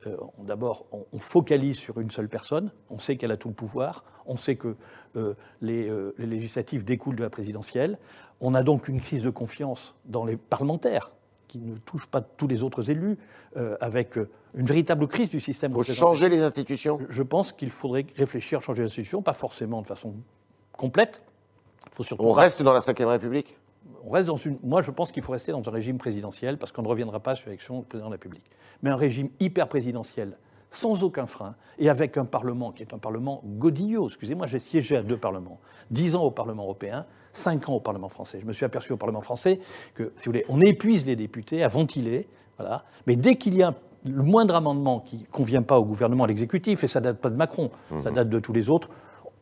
euh, 0.07 0.17
d'abord, 0.39 0.87
on, 0.93 1.07
on 1.13 1.19
focalise 1.19 1.77
sur 1.77 2.01
une 2.01 2.11
seule 2.11 2.29
personne, 2.29 2.71
on 2.91 2.99
sait 2.99 3.17
qu'elle 3.17 3.33
a 3.33 3.37
tout 3.37 3.49
le 3.49 3.55
pouvoir, 3.55 4.05
on 4.27 4.37
sait 4.37 4.57
que 4.57 4.77
euh, 5.17 5.35
les, 5.61 5.89
euh, 5.89 6.15
les 6.19 6.27
législatives 6.27 6.85
découlent 6.85 7.17
de 7.17 7.23
la 7.23 7.31
présidentielle, 7.31 7.99
on 8.41 8.55
a 8.55 8.63
donc 8.63 8.89
une 8.89 9.01
crise 9.01 9.23
de 9.23 9.31
confiance 9.31 9.95
dans 10.05 10.25
les 10.25 10.37
parlementaires 10.37 11.13
qui 11.49 11.59
ne 11.59 11.77
touche 11.77 12.07
pas 12.07 12.21
tous 12.21 12.49
les 12.49 12.63
autres 12.65 12.91
élus, 12.91 13.17
avec 13.81 14.19
une 14.55 14.67
véritable 14.67 15.07
crise 15.07 15.31
du 15.31 15.41
système 15.41 15.71
Il 15.71 15.77
faut 15.77 15.93
changer 15.95 16.29
les 16.29 16.43
institutions. 16.43 16.99
Je 17.09 17.23
pense 17.23 17.53
qu'il 17.53 17.71
faudrait 17.71 18.05
réfléchir 18.17 18.59
à 18.59 18.61
changer 18.61 18.83
l'institution, 18.83 19.23
pas 19.23 19.33
forcément 19.33 19.81
de 19.81 19.87
façon 19.87 20.13
complète. 20.77 21.23
Il 21.85 21.93
faut 21.93 22.03
surtout 22.03 22.25
On 22.25 22.35
pas- 22.35 22.43
reste 22.43 22.63
dans 22.63 22.73
la 22.73 22.81
Ve 22.81 23.07
République? 23.07 23.57
On 24.05 24.11
reste 24.11 24.27
dans 24.27 24.37
une. 24.37 24.59
Moi, 24.63 24.83
je 24.83 24.91
pense 24.91 25.11
qu'il 25.11 25.23
faut 25.23 25.33
rester 25.33 25.53
dans 25.53 25.69
un 25.69 25.73
régime 25.73 25.99
présidentiel 25.99 26.59
parce 26.59 26.73
qu'on 26.73 26.83
ne 26.83 26.89
reviendra 26.89 27.21
pas 27.21 27.35
sur 27.35 27.47
l'élection 27.49 27.81
du 27.81 27.85
président 27.87 28.09
de 28.09 28.13
la 28.13 28.17
République. 28.17 28.45
Mais 28.83 28.91
un 28.91 28.97
régime 28.97 29.31
hyper 29.41 29.69
présidentiel, 29.69 30.37
sans 30.71 31.03
aucun 31.03 31.27
frein, 31.27 31.55
et 31.79 31.89
avec 31.89 32.17
un 32.17 32.25
Parlement 32.25 32.71
qui 32.73 32.83
est 32.83 32.95
un 32.95 32.99
Parlement 32.99 33.43
godillot. 33.45 34.07
Excusez-moi, 34.09 34.47
j'ai 34.47 34.61
siégé 34.61 34.97
à 34.97 35.03
deux 35.03 35.17
parlements. 35.17 35.59
Dix 35.91 36.15
ans 36.15 36.23
au 36.23 36.31
Parlement 36.31 36.63
européen, 36.65 37.05
cinq 37.33 37.69
ans 37.69 37.75
au 37.75 37.81
Parlement 37.81 38.09
français. 38.09 38.39
Je 38.41 38.47
me 38.47 38.53
suis 38.53 38.65
aperçu 38.65 38.93
au 38.93 38.97
Parlement 38.97 39.21
français 39.23 39.61
que, 39.95 40.13
si 40.17 40.27
vous 40.27 40.33
voulez, 40.33 40.45
on 40.49 40.61
épuise 40.61 41.05
les 41.07 41.17
députés 41.17 41.65
à 41.65 41.69
ventiler, 41.69 42.29
voilà. 42.59 42.85
Mais 43.07 43.17
dès 43.17 43.35
qu'il 43.37 43.57
y 43.57 43.63
a 43.63 43.75
le 44.05 44.23
moindre 44.23 44.55
amendement 44.55 45.01
qui 45.01 45.19
ne 45.19 45.25
convient 45.27 45.63
pas 45.63 45.79
au 45.81 45.85
gouvernement, 45.85 46.25
à 46.25 46.27
l'exécutif, 46.29 46.85
et 46.85 46.89
ça 46.89 47.01
date 47.01 47.19
pas 47.19 47.31
de 47.31 47.37
Macron, 47.37 47.71
ça 48.05 48.11
date 48.11 48.29
de 48.29 48.39
tous 48.39 48.53
les 48.53 48.71
autres, 48.71 48.89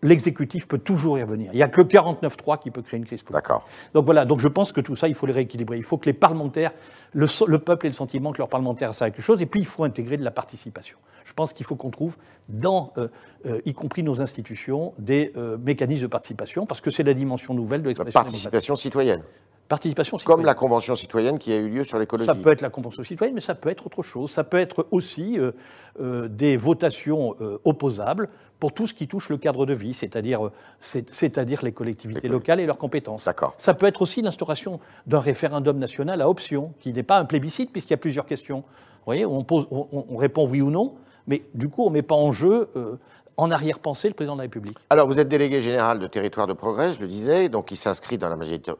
l'exécutif 0.03 0.69
peut 0.69 0.79
toujours 0.79 1.19
y 1.19 1.23
revenir. 1.23 1.51
Il 1.53 1.57
n'y 1.57 1.63
a 1.63 1.69
que 1.69 1.81
le 1.81 1.87
49-3 1.87 2.59
qui 2.61 2.71
peut 2.71 2.83
créer 2.83 2.99
une 2.99 3.07
crise 3.07 3.23
politique. 3.23 3.43
D'accord. 3.43 3.67
Donc 3.95 4.05
voilà, 4.05 4.25
donc 4.25 4.41
je 4.41 4.49
pense 4.49 4.73
que 4.73 4.81
tout 4.81 4.97
ça, 4.97 5.09
il 5.09 5.15
faut 5.15 5.27
les 5.27 5.33
rééquilibrer. 5.33 5.79
Il 5.79 5.85
faut 5.85 5.97
que 5.97 6.07
les 6.07 6.13
parlementaires, 6.13 6.73
le, 7.13 7.59
peuple 7.59 7.87
ait 7.87 7.89
le 7.89 7.95
sentiment 7.95 8.33
que 8.33 8.39
leurs 8.39 8.49
parlementaires 8.49 8.95
savent 8.95 9.11
quelque 9.11 9.23
chose, 9.23 9.41
et 9.41 9.47
puis 9.47 9.61
il 9.61 9.67
faut 9.67 9.85
intégrer 9.85 10.17
de 10.17 10.25
la 10.25 10.31
participation. 10.31 10.99
Je 11.25 11.33
pense 11.33 11.53
qu'il 11.53 11.65
faut 11.65 11.77
qu'on 11.77 11.91
trouve 11.91 12.17
dans, 12.49 12.93
euh, 12.99 13.09
euh, 13.47 13.61
y 13.65 13.73
compris 13.73 14.03
nos 14.03 14.21
institutions, 14.21 14.93
des 14.99 15.33
euh, 15.37 15.57
mécanismes 15.57 16.03
de 16.03 16.09
participation, 16.09 16.67
parce 16.67 16.83
que 16.83 16.91
c'est 16.91 17.03
la 17.03 17.15
dimension 17.15 17.55
nouvelle 17.55 17.83
de 17.83 17.89
La 17.89 17.91
l'expression 17.91 18.21
démocratique. 18.21 18.43
participation 18.51 18.77
citoyenne. 18.77 19.23
Participation 19.68 20.16
Comme 20.18 20.21
citoyenne. 20.21 20.47
la 20.47 20.54
convention 20.54 20.94
citoyenne 20.94 21.38
qui 21.38 21.50
a 21.52 21.56
eu 21.56 21.68
lieu 21.71 21.85
sur 21.85 21.99
l'écologie. 21.99 22.26
Ça 22.26 22.35
peut 22.35 22.50
être 22.50 22.61
la 22.61 22.68
convention 22.71 23.02
citoyenne, 23.02 23.35
mais 23.35 23.40
ça 23.40 23.54
peut 23.54 23.71
être 23.71 23.87
autre 23.87 24.02
chose. 24.02 24.30
Ça 24.30 24.44
peut 24.44 24.59
être 24.59 24.87
aussi 24.90 25.38
euh, 25.38 25.52
euh, 26.00 26.28
des 26.28 26.56
votations 26.59 27.35
euh, 27.40 27.59
opposables 27.64 28.28
pour 28.61 28.73
tout 28.73 28.87
ce 28.87 28.92
qui 28.94 29.09
touche 29.09 29.30
le 29.30 29.37
cadre 29.38 29.64
de 29.64 29.73
vie, 29.73 29.94
c'est-à-dire 29.94 30.50
c'est- 30.80 31.09
c'est-à-dire 31.12 31.64
les 31.64 31.73
collectivités 31.73 32.21
Les 32.23 32.28
locales 32.28 32.61
et 32.61 32.66
leurs 32.66 32.78
compétences. 32.78 33.25
D'accord. 33.25 33.54
Ça 33.56 33.73
peut 33.75 33.87
être 33.87 34.02
aussi 34.02 34.21
l'instauration 34.23 34.80
d'un 35.06 35.21
référendum 35.21 35.78
national 35.78 36.21
à 36.21 36.28
option, 36.28 36.73
qui 36.80 36.92
n'est 36.92 37.02
pas 37.02 37.18
un 37.18 37.25
plébiscite 37.25 37.73
puisqu'il 37.73 37.92
y 37.92 37.94
a 37.94 37.99
plusieurs 37.99 38.26
questions. 38.26 38.59
Vous 38.59 39.06
voyez, 39.06 39.25
on, 39.26 39.44
pose, 39.44 39.66
on, 39.71 39.88
on- 39.92 40.04
on 40.11 40.16
répond 40.16 40.47
oui 40.47 40.61
ou 40.61 40.71
non, 40.71 40.94
mais 41.26 41.42
du 41.54 41.68
coup, 41.71 41.85
on 41.85 41.88
ne 41.88 41.94
met 41.94 42.02
pas 42.02 42.14
en 42.14 42.33
jeu, 42.33 42.68
euh, 42.76 42.97
en 43.37 43.50
arrière-pensée, 43.50 44.09
le 44.09 44.14
président 44.14 44.35
de 44.35 44.38
la 44.41 44.45
République. 44.45 44.76
Alors, 44.91 45.07
vous 45.07 45.19
êtes 45.19 45.29
délégué 45.29 45.61
général 45.61 45.99
de 45.99 46.07
Territoire 46.07 46.47
de 46.47 46.53
Progrès, 46.53 46.93
je 46.93 47.00
le 47.00 47.09
disais, 47.09 47.49
donc 47.49 47.71
il 47.71 47.76
s'inscrit 47.76 48.19
dans 48.19 48.29
la 48.29 48.37
majorité, 48.37 48.73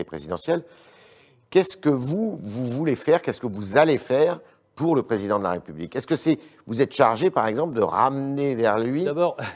euh, 0.00 0.04
présidentielle. 0.04 0.62
Qu'est-ce 1.50 1.76
que 1.76 1.88
vous, 1.88 2.38
vous 2.42 2.66
voulez 2.66 2.94
faire, 2.94 3.22
qu'est-ce 3.22 3.40
que 3.40 3.46
vous 3.46 3.76
allez 3.78 3.96
faire 3.98 4.38
pour 4.74 4.94
le 4.94 5.02
président 5.02 5.38
de 5.38 5.44
la 5.44 5.50
République? 5.52 5.96
Est-ce 5.96 6.06
que 6.06 6.14
c'est 6.14 6.38
vous 6.66 6.82
êtes 6.82 6.92
chargé, 6.94 7.30
par 7.30 7.46
exemple, 7.46 7.74
de 7.74 7.80
ramener 7.80 8.54
vers 8.54 8.78
lui 8.78 9.06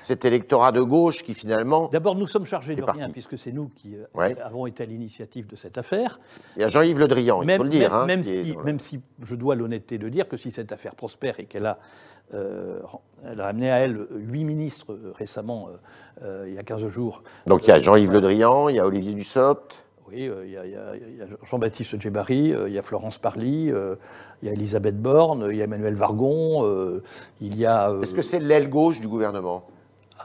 cet 0.01 0.25
électorat 0.25 0.73
de 0.73 0.81
gauche 0.81 1.23
qui 1.23 1.35
finalement 1.35 1.89
d'abord, 1.93 2.15
nous 2.15 2.27
sommes 2.27 2.47
chargés 2.47 2.75
de 2.75 2.83
rien, 2.83 3.11
puisque 3.11 3.37
c'est 3.37 3.53
nous 3.53 3.69
qui 3.77 3.95
euh, 3.95 4.05
Ouais. 4.15 4.35
avons 4.41 4.67
été 4.67 4.83
à 4.83 4.87
l'initiative 4.87 5.47
de 5.47 5.55
cette 5.55 5.77
affaire. 5.77 6.19
il 6.57 6.63
y 6.63 6.65
a 6.65 6.69
Jean-Yves 6.69 6.99
Le 6.99 7.07
Drian, 7.09 7.43
il 7.43 7.57
faut 7.59 7.63
le 7.65 7.69
dire. 7.69 7.91
même- 7.91 8.01
hein, 8.01 8.07
même 8.07 8.21
est 8.21 8.79
si, 8.81 8.97
même 8.97 9.03
je 9.23 9.35
dois 9.35 9.55
l'honnêteté 9.55 9.99
de 9.99 10.09
dire 10.09 10.27
que 10.27 10.39
si 10.39 10.51
cette 10.51 10.73
affaire 10.73 10.95
prospère 10.95 11.39
et 11.39 11.45
qu'elle 11.45 11.67
a, 11.67 11.79
elle 12.33 13.41
a 13.41 13.47
amené 13.47 13.71
à 13.71 13.79
elle 13.79 14.07
huit 14.11 14.45
ministres 14.45 14.93
euh, 14.93 15.13
récemment, 15.17 15.69
euh, 15.69 16.25
euh, 16.25 16.45
il 16.49 16.55
y 16.55 16.59
a 16.59 16.63
15 16.63 16.89
jours, 16.89 17.23
Donc 17.47 17.65
il 17.65 17.69
y 17.69 17.73
a 17.73 17.79
Jean-Yves 17.79 18.13
Le 18.13 18.21
Drian, 18.21 18.69
il 18.69 18.77
y 18.77 18.81
a 18.81 18.87
Olivier 18.87 19.13
Dussopt. 19.13 19.75
Oui, 20.11 20.29
euh, 20.29 20.45
il 20.45 20.53
y 20.53 20.57
a, 20.57 21.27
Jean-Baptiste 21.49 21.99
Djebari, 22.01 22.53
euh, 22.53 22.69
il 22.69 22.75
y 22.75 22.79
a 22.79 22.83
Florence 22.83 23.19
Parly, 23.19 23.71
euh, 23.71 23.97
il 24.43 24.47
y 24.49 24.51
a 24.51 24.53
Elisabeth 24.55 25.01
Borne, 25.01 25.49
il 25.51 25.57
y 25.57 25.61
a 25.63 25.65
Emmanuel 25.65 25.95
Vargon, 25.95 26.65
euh, 26.67 27.03
il 27.41 27.57
y 27.59 27.65
a. 27.65 27.91
euh, 27.91 28.03
Est-ce 28.03 28.15
que 28.15 28.23
c'est 28.23 28.41
l'aile 28.41 28.69
gauche 28.69 29.01
du 29.01 29.09
gouvernement 29.09 29.65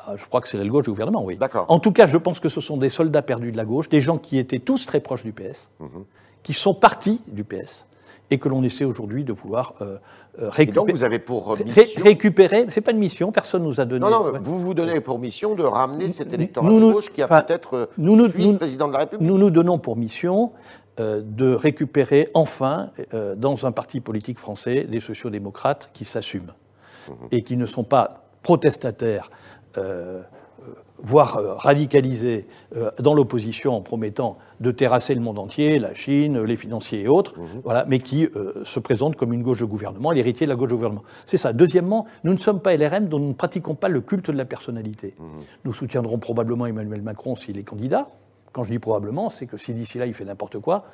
ah, 0.06 0.14
je 0.16 0.26
crois 0.26 0.42
que 0.42 0.48
c'est 0.48 0.58
l'aile 0.58 0.70
gauche 0.70 0.84
du 0.86 0.92
gouvernement, 0.92 1.24
oui. 1.26 1.38
D'accord. 1.38 1.66
En 1.70 1.80
tout 1.80 1.92
cas, 1.92 2.06
je 2.08 2.18
pense 2.18 2.40
que 2.40 2.50
ce 2.50 2.62
sont 2.62 2.78
des 2.78 2.90
soldats 2.90 3.24
perdus 3.24 3.52
de 3.52 3.58
la 3.58 3.66
gauche, 3.66 3.90
des 3.90 4.00
gens 4.00 4.18
qui 4.20 4.38
étaient 4.38 4.60
tous 4.60 4.86
très 4.86 5.00
proches 5.00 5.24
du 5.24 5.34
PS, 5.34 5.70
Mhm. 5.80 6.06
qui 6.44 6.54
sont 6.54 6.74
partis 6.76 7.20
du 7.28 7.44
PS, 7.44 7.86
et 8.30 8.38
que 8.40 8.50
l'on 8.50 8.62
essaie 8.64 8.84
aujourd'hui 8.86 9.24
de 9.24 9.32
vouloir 9.34 9.74
euh, 9.82 9.98
euh, 10.40 10.48
Et 10.48 10.50
récupérer. 10.50 10.86
donc 10.88 10.96
vous 10.96 11.04
avez 11.04 11.20
pour 11.20 11.54
Ré- 11.56 11.64
mission. 11.64 12.04
récupérer, 12.04 12.66
c'est 12.70 12.82
pas 12.82 12.92
une 12.92 12.98
mission, 13.00 13.32
personne 13.32 13.64
nous 13.64 13.80
a 13.80 13.86
donné. 13.86 14.02
Non, 14.02 14.10
non, 14.12 14.24
Ouais. 14.32 14.40
vous 14.42 14.60
vous 14.60 14.74
donnez 14.74 15.00
pour 15.00 15.18
mission 15.20 15.56
de 15.56 15.64
ramener 15.64 16.12
cet 16.12 16.34
électorat 16.34 16.68
nous, 16.68 16.76
de 16.76 16.80
nous- 16.86 16.94
gauche 16.94 17.10
qui 17.12 17.22
a 17.22 17.28
peut-être 17.28 17.74
euh, 17.76 17.86
nous, 17.98 18.16
nous- 18.16 18.30
fui 18.30 18.52
le 18.52 18.58
président 18.58 18.88
de 18.88 18.94
la 18.94 19.00
République. 19.00 19.28
Nous 19.28 19.38
nous 19.38 19.50
donnons 19.50 19.80
pour 19.80 19.96
mission 19.96 20.52
euh, 21.00 21.22
de 21.24 21.54
récupérer 21.54 22.30
enfin, 22.34 22.90
euh, 23.14 23.36
dans 23.36 23.66
un 23.66 23.72
parti 23.72 24.00
politique 24.02 24.40
français, 24.40 24.84
des 24.86 25.00
sociodémocrates 25.00 25.90
qui 25.94 26.06
s'assument 26.06 26.54
et 27.32 27.44
qui 27.44 27.56
ne 27.56 27.66
sont 27.66 27.84
pas 27.84 28.26
protestataires, 28.44 29.30
euh, 29.78 29.82
euh, 29.84 30.22
voire 31.02 31.38
euh, 31.38 31.54
radicalisés 31.56 32.48
euh, 32.76 32.92
dans 33.00 33.14
l'opposition 33.14 33.76
en 33.76 33.82
promettant 33.82 34.38
de 34.60 34.72
terrasser 34.72 35.14
le 35.16 35.22
monde 35.22 35.40
entier, 35.40 35.80
la 35.80 35.94
Chine, 35.94 36.42
les 36.42 36.58
financiers 36.58 37.02
et 37.02 37.08
autres, 37.08 37.36
voilà, 37.64 37.86
mais 37.88 38.00
qui 38.00 38.26
euh, 38.26 38.64
se 38.64 38.80
présentent 38.80 39.16
comme 39.16 39.34
une 39.34 39.44
gauche 39.44 39.60
de 39.60 39.66
gouvernement, 39.66 40.12
l'héritier 40.12 40.46
de 40.48 40.52
la 40.52 40.56
gauche 40.56 40.70
de 40.70 40.76
gouvernement. 40.76 41.04
C'est 41.26 41.38
ça. 41.38 41.54
Deuxièmement, 41.54 42.06
nous 42.24 42.34
ne 42.34 42.38
sommes 42.38 42.60
pas 42.60 42.76
LRM 42.76 43.08
dont 43.08 43.20
nous 43.20 43.30
ne 43.30 43.34
pratiquons 43.34 43.76
pas 43.76 43.90
le 43.90 44.02
culte 44.02 44.32
de 44.32 44.38
la 44.38 44.46
personnalité. 44.46 45.16
Nous 45.66 45.74
soutiendrons 45.74 46.18
probablement 46.18 46.66
Emmanuel 46.66 47.02
Macron 47.02 47.36
s'il 47.36 47.58
est 47.58 47.64
candidat. 47.64 48.08
Quand 48.52 48.64
je 48.64 48.72
dis 48.72 48.80
probablement, 48.80 49.30
c'est 49.30 49.46
que 49.46 49.58
si 49.58 49.74
d'ici 49.74 50.00
là 50.00 50.08
il 50.08 50.14
fait 50.14 50.26
n'importe 50.26 50.60
quoi, 50.60 50.86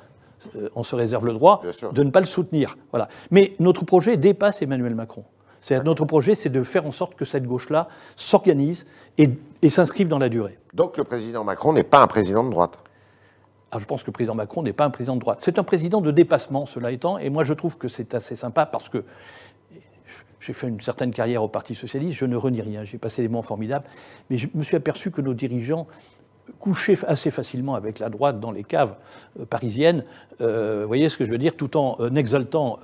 euh, 0.56 0.68
on 0.74 0.82
se 0.82 0.94
réserve 0.94 1.26
le 1.26 1.32
droit 1.32 1.62
de 1.92 2.02
ne 2.02 2.10
pas 2.10 2.20
le 2.20 2.26
soutenir. 2.26 2.76
Voilà. 2.90 3.08
Mais 3.30 3.54
notre 3.58 3.84
projet 3.84 4.16
dépasse 4.16 4.62
Emmanuel 4.62 4.94
Macron. 4.94 5.24
C'est 5.64 5.82
notre 5.82 6.04
projet, 6.04 6.34
c'est 6.34 6.50
de 6.50 6.62
faire 6.62 6.84
en 6.84 6.90
sorte 6.90 7.14
que 7.14 7.24
cette 7.24 7.46
gauche-là 7.46 7.88
s'organise 8.16 8.84
et, 9.16 9.30
et 9.62 9.70
s'inscrive 9.70 10.08
dans 10.08 10.18
la 10.18 10.28
durée. 10.28 10.58
Donc 10.74 10.98
le 10.98 11.04
président 11.04 11.42
Macron 11.42 11.72
n'est 11.72 11.84
pas 11.84 12.02
un 12.02 12.06
président 12.06 12.44
de 12.44 12.50
droite. 12.50 12.78
Alors, 13.70 13.80
je 13.80 13.86
pense 13.86 14.02
que 14.02 14.08
le 14.08 14.12
président 14.12 14.34
Macron 14.34 14.62
n'est 14.62 14.74
pas 14.74 14.84
un 14.84 14.90
président 14.90 15.14
de 15.14 15.20
droite. 15.20 15.38
C'est 15.40 15.58
un 15.58 15.64
président 15.64 16.02
de 16.02 16.10
dépassement, 16.10 16.66
cela 16.66 16.92
étant, 16.92 17.16
et 17.16 17.30
moi 17.30 17.44
je 17.44 17.54
trouve 17.54 17.78
que 17.78 17.88
c'est 17.88 18.12
assez 18.12 18.36
sympa 18.36 18.66
parce 18.66 18.90
que 18.90 19.04
j'ai 20.38 20.52
fait 20.52 20.68
une 20.68 20.82
certaine 20.82 21.12
carrière 21.12 21.42
au 21.42 21.48
Parti 21.48 21.74
socialiste, 21.74 22.18
je 22.18 22.26
ne 22.26 22.36
renie 22.36 22.60
rien, 22.60 22.84
j'ai 22.84 22.98
passé 22.98 23.22
des 23.22 23.28
moments 23.28 23.40
formidables, 23.40 23.86
mais 24.28 24.36
je 24.36 24.48
me 24.52 24.62
suis 24.62 24.76
aperçu 24.76 25.10
que 25.10 25.22
nos 25.22 25.32
dirigeants 25.32 25.86
couchaient 26.60 26.96
assez 27.06 27.30
facilement 27.30 27.74
avec 27.74 27.98
la 27.98 28.08
droite 28.08 28.40
dans 28.40 28.50
les 28.50 28.64
caves 28.64 28.94
euh, 29.38 29.44
parisiennes, 29.44 30.04
euh, 30.40 30.80
vous 30.82 30.88
voyez 30.88 31.08
ce 31.08 31.16
que 31.16 31.24
je 31.24 31.30
veux 31.30 31.38
dire, 31.38 31.56
tout 31.56 31.76
en 31.76 31.96
euh, 32.00 32.14
exaltant 32.14 32.78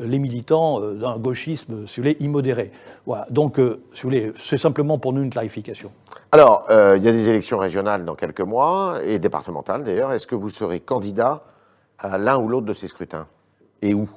les 0.00 0.18
militants 0.18 0.80
d'un 0.80 1.18
gauchisme, 1.18 1.86
si 1.86 2.00
vous 2.00 2.04
voulez, 2.04 2.16
immodéré. 2.20 2.70
Voilà. 3.06 3.26
Donc, 3.30 3.56
si 3.56 4.02
vous 4.02 4.08
voulez, 4.08 4.32
c'est 4.38 4.56
simplement 4.56 4.98
pour 4.98 5.12
nous 5.12 5.22
une 5.22 5.30
clarification. 5.30 5.90
Alors, 6.32 6.66
il 6.68 7.02
y 7.02 7.08
a 7.08 7.12
des 7.12 7.28
élections 7.28 7.58
régionales 7.58 8.04
dans 8.04 8.14
quelques 8.14 8.40
mois, 8.40 8.98
et 9.02 9.18
départementales 9.18 9.84
d'ailleurs. 9.84 10.12
Est-ce 10.12 10.26
que 10.26 10.34
vous 10.34 10.50
serez 10.50 10.80
candidat 10.80 11.42
à 11.98 12.18
l'un 12.18 12.38
ou 12.38 12.48
l'autre 12.48 12.66
de 12.66 12.74
ces 12.74 12.88
scrutins? 12.88 13.26
Et 13.82 13.94
où? 13.94 14.08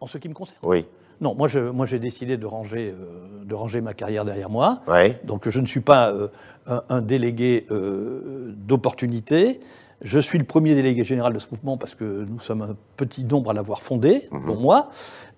En 0.00 0.06
ce 0.06 0.18
qui 0.18 0.28
me 0.28 0.34
concerne? 0.34 0.58
Oui. 0.62 0.86
Non, 1.24 1.34
moi, 1.34 1.48
je, 1.48 1.58
moi, 1.58 1.86
j'ai 1.86 1.98
décidé 1.98 2.36
de 2.36 2.44
ranger, 2.44 2.90
euh, 2.94 3.44
de 3.46 3.54
ranger 3.54 3.80
ma 3.80 3.94
carrière 3.94 4.26
derrière 4.26 4.50
moi. 4.50 4.80
Donc, 5.24 5.48
je 5.48 5.58
ne 5.58 5.64
suis 5.66 5.80
pas 5.80 6.10
euh, 6.12 6.28
un, 6.66 6.82
un 6.90 7.00
délégué 7.00 7.66
euh, 7.70 8.52
d'opportunité. 8.58 9.58
Je 10.02 10.18
suis 10.20 10.38
le 10.38 10.44
premier 10.44 10.74
délégué 10.74 11.02
général 11.02 11.32
de 11.32 11.38
ce 11.38 11.46
mouvement 11.50 11.78
parce 11.78 11.94
que 11.94 12.04
nous 12.28 12.40
sommes 12.40 12.60
un 12.60 12.76
petit 12.98 13.24
nombre 13.24 13.50
à 13.50 13.54
l'avoir 13.54 13.82
fondé, 13.82 14.28
pour 14.44 14.60
moi. 14.60 14.90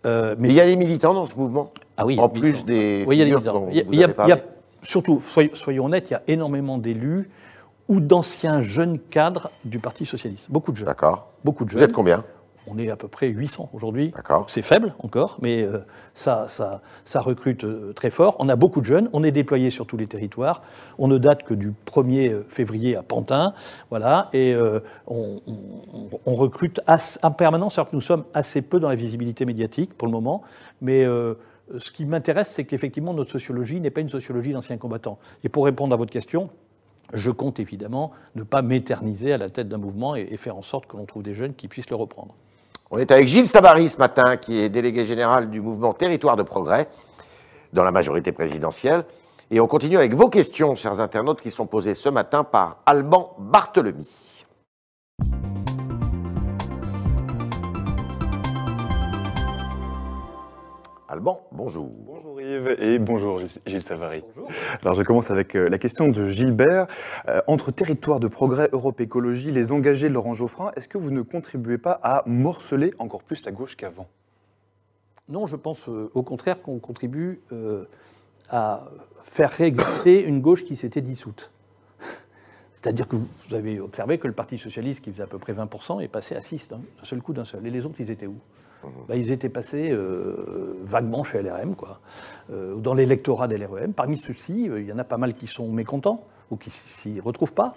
Euh, 0.07 0.35
Mais 0.41 0.49
il 0.49 0.55
y 0.55 0.61
a 0.61 0.67
des 0.67 0.75
militants 0.75 1.15
dans 1.15 1.27
ce 1.27 1.37
mouvement 1.37 1.71
ah 1.97 2.05
oui, 2.05 2.19
En 2.19 2.27
militants. 2.29 2.41
plus 2.41 2.65
des 2.65 3.05
Oui, 3.07 3.15
il 3.17 3.19
y 3.21 3.23
a 3.23 3.25
des 3.27 3.31
militants. 3.31 3.69
Il 3.71 3.77
y 3.79 3.83
vous 3.85 3.93
y 3.95 4.29
y 4.29 4.33
a- 4.33 4.41
surtout, 4.83 5.21
soyons, 5.21 5.51
soyons 5.55 5.85
honnêtes, 5.87 6.11
il 6.11 6.15
y 6.15 6.17
a 6.17 6.23
énormément 6.27 6.79
d'élus 6.79 7.31
ou 7.89 8.01
d'anciens 8.01 8.61
jeunes 8.63 8.99
cadres 8.99 9.51
du 9.65 9.79
Parti 9.79 10.05
socialiste. 10.05 10.47
Beaucoup 10.51 10.73
de 10.73 10.77
jeunes. 10.79 10.87
D'accord. 10.89 11.29
Beaucoup 11.45 11.65
de 11.65 11.71
Vous 11.71 11.79
jeunes. 11.79 11.89
êtes 11.89 11.95
combien? 11.95 12.25
On 12.69 12.79
est 12.79 12.91
à 12.91 12.97
peu 12.97 13.09
près 13.09 13.29
800 13.29 13.71
aujourd'hui. 13.73 14.13
C'est 14.49 14.63
faible 14.63 14.95
encore, 14.99 15.39
mais 15.41 15.63
euh, 15.63 15.79
ça, 16.15 16.47
ça, 16.49 16.83
ça 17.05 17.21
recrute 17.21 17.65
euh, 17.65 17.93
très 17.93 18.11
fort. 18.11 18.37
On 18.41 18.49
a 18.49 18.57
beaucoup 18.57 18.81
de 18.81 18.87
jeunes, 18.87 19.09
on 19.13 19.23
est 19.25 19.31
déployé 19.33 19.71
sur 19.71 19.87
tous 19.87 19.97
les 19.97 20.07
territoires. 20.07 20.63
On 20.99 21.09
ne 21.09 21.19
date 21.19 21.43
que 21.45 21.55
du 21.55 21.73
1er 21.87 22.43
février 22.49 22.97
à 22.97 23.03
Pantin, 23.03 23.55
voilà, 23.91 24.29
et 24.33 24.55
euh, 24.55 24.81
on, 25.07 25.41
on- 25.47 26.09
on 26.25 26.35
recrute 26.35 26.81
en 27.23 27.31
permanence, 27.31 27.79
alors 27.79 27.91
que 27.91 27.97
nous 27.97 28.01
sommes 28.03 28.25
assez 28.35 28.63
peu 28.63 28.81
dans 28.81 28.89
la 28.89 28.95
visibilité 28.97 29.45
médiatique 29.47 29.95
pour 29.95 30.09
le 30.09 30.13
moment, 30.13 30.43
mais 30.81 31.05
euh, 31.05 31.35
ce 31.79 31.91
qui 31.91 32.05
m'intéresse, 32.05 32.51
c'est 32.51 32.65
qu'effectivement 32.65 33.13
notre 33.15 33.31
sociologie 33.31 33.81
n'est 33.81 33.91
pas 33.91 34.01
une 34.01 34.09
sociologie 34.09 34.53
d'anciens 34.53 34.77
combattants. 34.77 35.19
Et 35.45 35.49
pour 35.49 35.65
répondre 35.65 35.95
à 35.95 35.97
votre 35.97 36.13
question, 36.13 36.51
je 37.13 37.31
compte 37.31 37.61
évidemment 37.61 38.11
ne 38.35 38.43
pas 38.43 38.63
m'éterniser 38.63 39.33
à 39.33 39.39
la 39.39 39.49
tête 39.49 39.69
d'un 39.69 39.79
mouvement 39.79 40.17
et, 40.17 40.27
et 40.31 40.37
faire 40.37 40.57
en 40.57 40.63
sorte 40.63 40.87
que 40.87 40.97
l'on 40.97 41.05
trouve 41.07 41.23
des 41.23 41.35
jeunes 41.35 41.55
qui 41.55 41.69
puissent 41.69 41.91
le 41.91 41.97
reprendre. 41.97 42.35
On 42.89 42.99
est 42.99 43.11
avec 43.11 43.27
Gilles 43.27 43.49
Savary 43.49 43.89
ce 43.89 43.99
matin, 43.99 44.37
qui 44.37 44.61
est 44.61 44.69
délégué 44.69 45.05
général 45.05 45.51
du 45.51 45.61
mouvement 45.61 45.93
Territoire 45.93 46.37
de 46.37 46.45
Progrès, 46.45 46.87
dans 47.73 47.83
la 47.83 47.91
majorité 47.91 48.31
présidentielle. 48.31 49.05
Et 49.51 49.59
on 49.59 49.67
continue 49.67 49.97
avec 49.97 50.15
vos 50.15 50.29
questions, 50.29 50.77
chers 50.77 51.01
internautes, 51.01 51.41
qui 51.41 51.51
sont 51.51 51.67
posées 51.67 51.95
ce 51.95 52.09
matin 52.09 52.45
par 52.45 52.77
Alban 52.87 53.35
Barthelemy. 53.41 54.07
Alban, 61.27 61.41
bonjour. 61.51 61.91
Bonjour 62.07 62.41
Yves 62.41 62.77
et 62.79 63.01
bonjour 63.01 63.41
Gilles- 63.67 63.83
Savary. 63.83 64.23
Alors 64.81 64.95
je 64.95 65.03
commence 65.03 65.33
avec 65.33 65.57
euh, 65.57 65.69
la 65.69 65.77
question 65.77 66.07
de 66.07 66.29
Gilbert. 66.29 66.87
Euh, 67.27 67.41
entre 67.49 67.73
territoire 67.73 68.21
de 68.21 68.29
progrès, 68.29 68.69
Europe 68.71 69.01
Écologie, 69.01 69.51
les 69.51 69.73
engagés 69.73 70.09
de 70.09 70.15
Laurent 70.15 70.35
Geoffrin, 70.35 70.71
est-ce 70.77 70.89
que 70.89 70.99
vous 70.99 71.11
ne 71.11 71.23
contribuez 71.23 71.79
pas 71.79 71.99
à 72.05 72.23
morceler 72.27 72.95
encore 73.01 73.25
plus 73.25 73.45
la 73.45 73.51
gauche 73.51 73.77
qu'avant? 73.77 74.07
Non, 75.29 75.49
je 75.49 75.57
pense 75.57 75.89
euh, 75.89 76.13
au 76.15 76.23
contraire 76.23 76.63
qu'on 76.63 76.79
contribue 76.79 77.41
euh, 77.51 77.87
à 78.49 78.85
faire 79.25 79.51
réexister 79.51 80.23
une 80.23 80.41
gauche 80.41 80.65
qui 80.65 80.77
s'était 80.77 81.01
dissoute. 81.01 81.51
C'est-à-dire 82.73 83.09
que 83.09 83.17
vous 83.17 83.53
avez 83.53 83.81
observé 83.81 84.19
que 84.19 84.29
le 84.29 84.33
Parti 84.33 84.59
socialiste, 84.59 85.01
qui 85.01 85.11
faisait 85.11 85.25
à 85.25 85.27
peu 85.27 85.39
près 85.39 85.55
20%, 85.55 86.01
est 86.03 86.07
passé 86.07 86.37
à 86.37 86.41
6 86.41 86.69
d'un 86.69 86.77
d'un 86.77 87.05
seul 87.05 87.21
coup, 87.21 87.33
d'un 87.33 87.45
seul. 87.45 87.67
Et 87.67 87.71
les 87.71 87.85
autres, 87.85 87.97
ils 87.99 88.13
étaient 88.13 88.29
où? 88.29 88.37
Ben, 89.09 89.17
Ils 89.17 89.33
étaient 89.33 89.49
passés 89.49 89.91
euh, 89.91 90.77
vaguement 90.85 91.25
chez 91.25 91.43
LRM, 91.43 91.75
quoi, 91.75 92.01
euh, 92.53 92.75
ou 92.75 92.81
dans 92.81 92.95
l'électorat 92.95 93.49
des 93.49 93.59
LREM. 93.59 93.93
Parmi 93.93 94.17
ceux-ci, 94.17 94.69
euh, 94.69 94.81
il 94.81 94.87
y 94.87 94.93
en 94.93 94.99
a 94.99 95.05
pas 95.05 95.17
mal 95.17 95.35
qui 95.35 95.47
sont 95.47 95.69
mécontents 95.69 96.25
ou 96.51 96.57
qui 96.57 96.71
s'y 96.71 97.21
retrouvent 97.21 97.53
pas. 97.53 97.75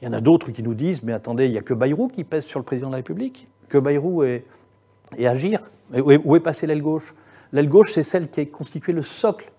Il 0.00 0.06
y 0.06 0.08
en 0.08 0.12
a 0.12 0.20
d'autres 0.20 0.50
qui 0.50 0.62
nous 0.62 0.74
disent 0.74 1.02
Mais 1.02 1.12
attendez, 1.12 1.46
il 1.46 1.52
n'y 1.52 1.58
a 1.58 1.62
que 1.62 1.74
Bayrou 1.74 2.08
qui 2.08 2.24
pèse 2.24 2.44
sur 2.44 2.58
le 2.58 2.64
président 2.64 2.88
de 2.88 2.92
la 2.92 2.98
République, 2.98 3.48
que 3.68 3.78
Bayrou 3.78 4.22
est, 4.22 4.44
et 5.16 5.26
agir? 5.26 5.60
Et 5.94 6.00
où 6.00 6.10
est, 6.10 6.20
où 6.24 6.36
est 6.36 6.40
passée 6.40 6.66
l'aile 6.66 6.82
gauche? 6.82 7.14
L'aile 7.52 7.68
gauche, 7.68 7.92
c'est 7.92 8.04
celle 8.04 8.28
qui 8.30 8.40
a 8.40 8.46
constitué 8.46 8.92
le 8.92 9.02
socle 9.02 9.50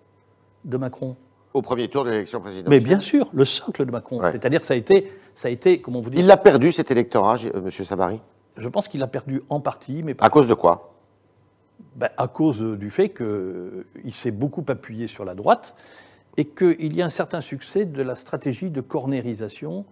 de 0.64 0.78
Macron. 0.78 1.16
Au 1.54 1.62
premier 1.62 1.90
tour 1.90 2.06
de 2.06 2.12
l'élection 2.12 2.40
présidentielle. 2.40 2.70
Mais 2.70 2.80
bien 2.80 3.00
sûr, 3.00 3.30
le 3.34 3.44
socle 3.44 3.86
de 3.86 3.92
Macron. 3.92 4.22
Ouais. 4.22 4.32
C'est-à-dire 4.32 4.64
ça 4.64 4.74
a 4.74 4.78
été, 4.78 5.12
ça 5.36 5.50
a 5.50 5.52
été, 5.52 5.82
comment 5.82 6.00
vous 6.00 6.10
dire, 6.10 6.20
Il 6.20 6.26
l'a 6.26 6.38
perdu, 6.38 6.72
cet 6.72 6.92
électorat, 6.92 7.38
Monsieur 7.62 7.84
Savary? 7.84 8.22
Je 8.58 8.68
pense 8.70 8.88
qu'il 8.88 9.02
a 9.04 9.08
perdu 9.08 9.42
en 9.50 9.60
partie, 9.60 10.04
mais 10.04 10.14
pas 10.14 10.26
À 10.26 10.30
cause 10.30 10.48
de 10.48 10.54
quoi? 10.54 10.94
Ben, 11.96 12.10
à 12.18 12.28
cause 12.28 12.62
du 12.78 12.90
fait 12.90 13.10
qu'il 13.10 14.14
s'est 14.14 14.32
beaucoup 14.32 14.64
appuyé 14.68 15.08
sur 15.08 15.26
la 15.26 15.36
droite 15.36 15.76
et 16.38 16.46
qu'il 16.46 16.96
y 16.96 17.02
a 17.02 17.06
un 17.06 17.10
certain 17.10 17.42
succès 17.42 17.86
de 17.86 18.02
la 18.02 18.16
stratégie 18.16 18.70
de 18.70 18.82
cornérisation 18.82 19.86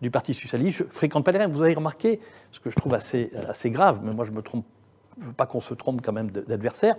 du 0.00 0.10
Parti 0.10 0.34
socialiste. 0.34 0.78
Je 0.78 0.84
fréquente 0.84 1.24
pas 1.24 1.32
les. 1.32 1.46
Vous 1.46 1.62
avez 1.62 1.74
remarqué, 1.74 2.20
ce 2.50 2.60
que 2.60 2.70
je 2.70 2.76
trouve 2.76 2.94
assez, 2.94 3.30
assez 3.48 3.70
grave, 3.70 4.00
mais 4.02 4.12
moi 4.12 4.24
je 4.24 4.32
me 4.32 4.42
trompe, 4.42 4.64
je 5.20 5.26
veux 5.26 5.32
pas 5.32 5.46
qu'on 5.46 5.60
se 5.60 5.74
trompe 5.74 6.02
quand 6.02 6.12
même 6.12 6.30
d'adversaire, 6.30 6.96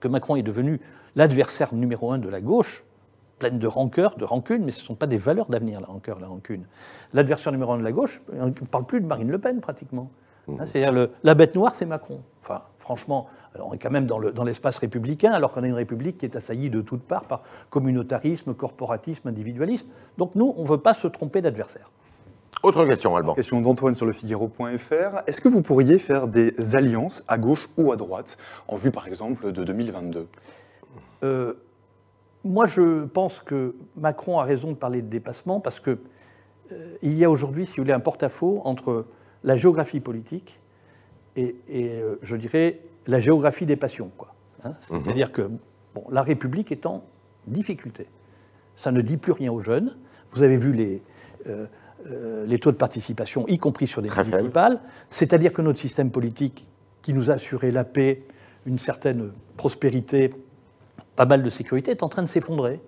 que 0.00 0.08
Macron 0.08 0.36
est 0.36 0.42
devenu 0.42 0.80
l'adversaire 1.16 1.74
numéro 1.74 2.12
un 2.12 2.18
de 2.18 2.28
la 2.28 2.40
gauche, 2.40 2.84
pleine 3.38 3.58
de 3.58 3.66
rancœur, 3.66 4.16
de 4.16 4.24
rancune, 4.24 4.64
mais 4.64 4.70
ce 4.70 4.80
ne 4.80 4.86
sont 4.86 4.94
pas 4.94 5.06
des 5.06 5.18
valeurs 5.18 5.46
d'avenir, 5.46 5.80
la 5.80 5.88
rancœur, 5.88 6.18
la 6.20 6.28
rancune. 6.28 6.64
L'adversaire 7.12 7.52
numéro 7.52 7.72
un 7.72 7.78
de 7.78 7.82
la 7.82 7.92
gauche, 7.92 8.22
on 8.32 8.46
ne 8.46 8.52
parle 8.52 8.86
plus 8.86 9.00
de 9.00 9.06
Marine 9.06 9.30
Le 9.30 9.38
Pen 9.38 9.60
pratiquement. 9.60 10.10
Hein, 10.48 10.64
C'est-à-dire 10.66 11.08
la 11.22 11.34
bête 11.34 11.54
noire, 11.54 11.74
c'est 11.74 11.86
Macron. 11.86 12.20
Enfin, 12.40 12.62
franchement, 12.78 13.28
on 13.58 13.72
est 13.72 13.78
quand 13.78 13.90
même 13.90 14.06
dans 14.06 14.44
l'espace 14.44 14.78
républicain, 14.78 15.32
alors 15.32 15.52
qu'on 15.52 15.62
a 15.62 15.66
une 15.66 15.74
république 15.74 16.18
qui 16.18 16.26
est 16.26 16.36
assaillie 16.36 16.70
de 16.70 16.80
toutes 16.80 17.02
parts 17.02 17.24
par 17.24 17.42
communautarisme, 17.70 18.54
corporatisme, 18.54 19.28
individualisme. 19.28 19.88
Donc 20.18 20.34
nous, 20.34 20.54
on 20.56 20.62
ne 20.62 20.68
veut 20.68 20.78
pas 20.78 20.94
se 20.94 21.06
tromper 21.06 21.40
d'adversaire. 21.40 21.90
Autre 22.62 22.86
question, 22.86 23.16
Alban. 23.16 23.34
Question 23.34 23.60
d'Antoine 23.60 23.92
sur 23.92 24.06
le 24.06 24.12
Figaro.fr. 24.12 25.22
Est-ce 25.26 25.40
que 25.40 25.48
vous 25.48 25.62
pourriez 25.62 25.98
faire 25.98 26.28
des 26.28 26.76
alliances 26.76 27.24
à 27.26 27.36
gauche 27.36 27.68
ou 27.76 27.90
à 27.90 27.96
droite, 27.96 28.38
en 28.68 28.76
vue 28.76 28.92
par 28.92 29.08
exemple 29.08 29.50
de 29.50 29.64
2022 29.64 30.28
euh, 31.24 31.54
Moi, 32.44 32.66
je 32.66 33.04
pense 33.06 33.40
que 33.40 33.74
Macron 33.96 34.38
a 34.38 34.44
raison 34.44 34.70
de 34.70 34.76
parler 34.76 35.02
de 35.02 35.08
dépassement 35.08 35.58
parce 35.58 35.80
qu'il 35.80 35.98
euh, 36.70 36.96
y 37.02 37.24
a 37.24 37.30
aujourd'hui, 37.30 37.66
si 37.66 37.78
vous 37.78 37.82
voulez, 37.82 37.94
un 37.94 38.00
porte-à-faux 38.00 38.62
entre 38.64 39.06
la 39.44 39.56
géographie 39.56 40.00
politique 40.00 40.60
et, 41.36 41.56
euh, 41.70 42.16
je 42.22 42.36
dirais, 42.36 42.80
la 43.06 43.18
géographie 43.18 43.66
des 43.66 43.76
passions. 43.76 44.10
Hein. 44.64 44.74
Mhm. 44.90 45.04
C'est-à-dire 45.04 45.32
que 45.32 45.50
bon, 45.94 46.04
la 46.10 46.22
République 46.22 46.70
est 46.72 46.86
en 46.86 47.04
difficulté. 47.46 48.06
Ça 48.76 48.92
ne 48.92 49.00
dit 49.00 49.16
plus 49.16 49.32
rien 49.32 49.52
aux 49.52 49.60
jeunes. 49.60 49.96
Vous 50.32 50.42
avez 50.42 50.56
vu 50.56 50.72
les, 50.72 51.02
euh, 51.48 51.66
les 52.46 52.58
taux 52.58 52.72
de 52.72 52.76
participation, 52.76 53.46
y 53.48 53.58
compris 53.58 53.86
sur 53.86 54.02
des 54.02 54.08
municipales. 54.08 54.80
C'est-à-dire 55.10 55.52
que 55.52 55.62
notre 55.62 55.78
système 55.78 56.10
politique, 56.10 56.66
qui 57.00 57.12
nous 57.12 57.30
a 57.30 57.34
assuré 57.34 57.70
la 57.70 57.84
paix, 57.84 58.22
une 58.66 58.78
certaine 58.78 59.32
prospérité, 59.56 60.34
pas 61.16 61.26
mal 61.26 61.42
de 61.42 61.50
sécurité, 61.50 61.90
est 61.90 62.02
en 62.02 62.08
train 62.08 62.22
de 62.22 62.28
s'effondrer. 62.28 62.80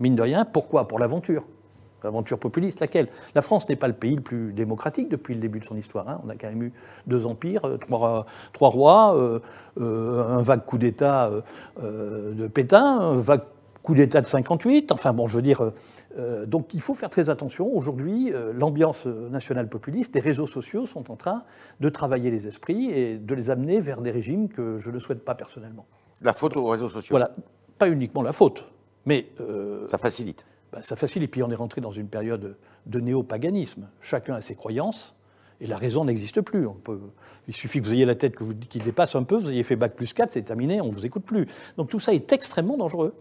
Mine 0.00 0.16
de 0.16 0.22
rien, 0.22 0.44
pourquoi? 0.44 0.88
Pour 0.88 0.98
l'aventure. 0.98 1.44
L'aventure 2.04 2.38
populiste, 2.38 2.80
laquelle 2.80 3.08
La 3.34 3.42
France 3.42 3.68
n'est 3.68 3.76
pas 3.76 3.88
le 3.88 3.94
pays 3.94 4.16
le 4.16 4.22
plus 4.22 4.52
démocratique 4.52 5.08
depuis 5.08 5.34
le 5.34 5.40
début 5.40 5.60
de 5.60 5.64
son 5.64 5.76
histoire. 5.76 6.08
Hein. 6.08 6.20
On 6.24 6.28
a 6.28 6.34
quand 6.34 6.48
même 6.48 6.62
eu 6.62 6.72
deux 7.06 7.26
empires, 7.26 7.66
euh, 7.66 7.78
trois, 8.52 8.68
rois, 8.68 9.16
euh, 9.16 10.28
un 10.28 10.42
vague 10.42 10.64
coup 10.64 10.78
d'État 10.78 11.30
de 11.80 12.46
Pétain, 12.46 12.84
un 12.84 13.14
vague 13.14 13.42
coup 13.82 13.94
d'État 13.94 14.20
de 14.20 14.26
58. 14.26 14.92
Enfin 14.92 15.12
bon, 15.12 15.26
je 15.26 15.36
veux 15.36 15.42
dire, 15.42 15.72
euh, 16.18 16.46
donc 16.46 16.74
il 16.74 16.80
faut 16.80 16.94
faire 16.94 17.10
très 17.10 17.30
attention. 17.30 17.74
Aujourd'hui, 17.74 18.32
euh, 18.32 18.52
l'ambiance 18.54 19.06
nationale 19.06 19.68
populiste, 19.68 20.14
les 20.14 20.20
réseaux 20.20 20.46
sociaux 20.46 20.86
sont 20.86 21.10
en 21.10 21.16
train 21.16 21.42
de 21.80 21.88
travailler 21.88 22.30
les 22.30 22.46
esprits 22.46 22.90
et 22.90 23.16
de 23.16 23.34
les 23.34 23.50
amener 23.50 23.80
vers 23.80 24.00
des 24.00 24.10
régimes 24.10 24.48
que 24.48 24.78
je 24.78 24.90
ne 24.90 24.98
souhaite 24.98 25.24
pas 25.24 25.34
personnellement. 25.34 25.86
La 26.22 26.32
faute 26.32 26.56
aux 26.56 26.66
réseaux 26.66 26.88
sociaux 26.88 27.12
Voilà, 27.12 27.32
pas 27.78 27.88
uniquement 27.88 28.22
la 28.22 28.32
faute, 28.32 28.64
mais... 29.06 29.26
Euh, 29.40 29.86
ça 29.86 29.98
facilite. 29.98 30.44
Ben, 30.72 30.80
ça 30.82 30.96
facilite, 30.96 31.28
et 31.28 31.30
puis 31.30 31.42
on 31.42 31.50
est 31.50 31.56
rentré 31.56 31.80
dans 31.80 31.90
une 31.90 32.08
période 32.08 32.56
de 32.86 33.00
néo-paganisme. 33.00 33.88
Chacun 34.00 34.34
a 34.34 34.40
ses 34.40 34.54
croyances, 34.54 35.14
et 35.60 35.66
la 35.66 35.76
raison 35.76 36.04
n'existe 36.04 36.40
plus. 36.40 36.66
On 36.66 36.74
peut, 36.74 36.98
il 37.46 37.54
suffit 37.54 37.80
que 37.80 37.86
vous 37.86 37.92
ayez 37.92 38.04
la 38.04 38.14
tête 38.14 38.34
qui 38.68 38.78
dépasse 38.78 39.14
un 39.14 39.22
peu, 39.22 39.36
vous 39.36 39.50
ayez 39.50 39.64
fait 39.64 39.76
bac 39.76 39.94
plus 39.94 40.12
4, 40.12 40.32
c'est 40.32 40.42
terminé, 40.42 40.80
on 40.80 40.88
ne 40.88 40.92
vous 40.92 41.06
écoute 41.06 41.24
plus. 41.24 41.46
Donc 41.76 41.88
tout 41.88 42.00
ça 42.00 42.14
est 42.14 42.32
extrêmement 42.32 42.76
dangereux. 42.76 43.14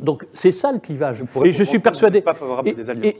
Donc 0.00 0.26
c'est 0.32 0.52
ça 0.52 0.72
le 0.72 0.78
clivage. 0.78 1.22
Et 1.44 1.52
je 1.52 1.64
suis 1.64 1.78
persuadé. 1.78 2.24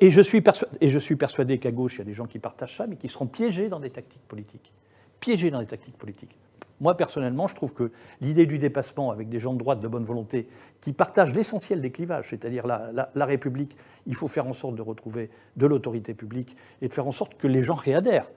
Et, 0.00 0.10
je 0.10 0.22
suis 0.22 0.40
persuadé, 0.40 0.76
et 0.80 0.90
je 0.90 0.98
suis 0.98 1.16
persuadé 1.16 1.58
qu'à 1.58 1.70
gauche 1.70 1.96
il 1.96 1.98
y 1.98 2.02
a 2.02 2.04
des 2.04 2.14
gens 2.14 2.26
qui 2.26 2.38
partagent 2.38 2.76
ça, 2.76 2.87
mais 2.87 2.96
qui 2.96 3.08
seront 3.08 3.26
piégés 3.26 3.68
dans 3.68 3.80
des 3.80 3.90
tactiques 3.90 4.26
politiques. 4.26 4.72
Piégés 5.20 5.50
dans 5.50 5.60
des 5.60 5.66
tactiques 5.66 5.98
politiques. 5.98 6.37
Moi 6.80 6.97
personnellement, 6.97 7.47
je 7.49 7.54
trouve 7.54 7.75
que 7.75 7.90
l'idée 8.20 8.47
du 8.47 8.58
dépassement 8.58 9.11
avec 9.11 9.28
des 9.28 9.40
gens 9.40 9.52
de 9.52 9.58
droite 9.58 9.80
de 9.80 9.88
bonne 9.88 10.04
volonté 10.04 10.49
qui 10.80 10.92
partagent 10.92 11.35
l'essentiel 11.35 11.80
des 11.80 11.90
clivages, 11.90 12.30
c'est-à-dire 12.30 12.66
la, 12.66 13.26
République, 13.26 13.76
il 14.06 14.14
faut 14.14 14.28
faire 14.28 14.47
en 14.47 14.52
sorte 14.52 14.75
de 14.75 14.82
retrouver 14.82 15.30
de 15.56 15.66
l'autorité 15.66 16.14
publique 16.14 16.56
et 16.80 16.88
de 16.88 16.94
faire 16.94 17.06
en 17.06 17.12
sorte 17.12 17.37
que 17.37 17.47
les 17.47 17.62
gens 17.62 17.75
réadhèrent. 17.75 18.30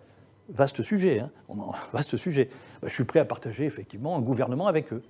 Vaste 0.50 0.82
sujet, 0.82 1.20
hein 1.20 1.30
vaste 1.94 2.18
sujet. 2.18 2.50
Ben, 2.82 2.88
je 2.88 2.94
suis 2.94 3.04
prêt 3.04 3.20
à 3.20 3.26
partager 3.26 3.66
effectivement 3.66 4.18
un 4.18 4.22
gouvernement 4.22 4.68
avec 4.68 4.92
eux. 4.92 5.02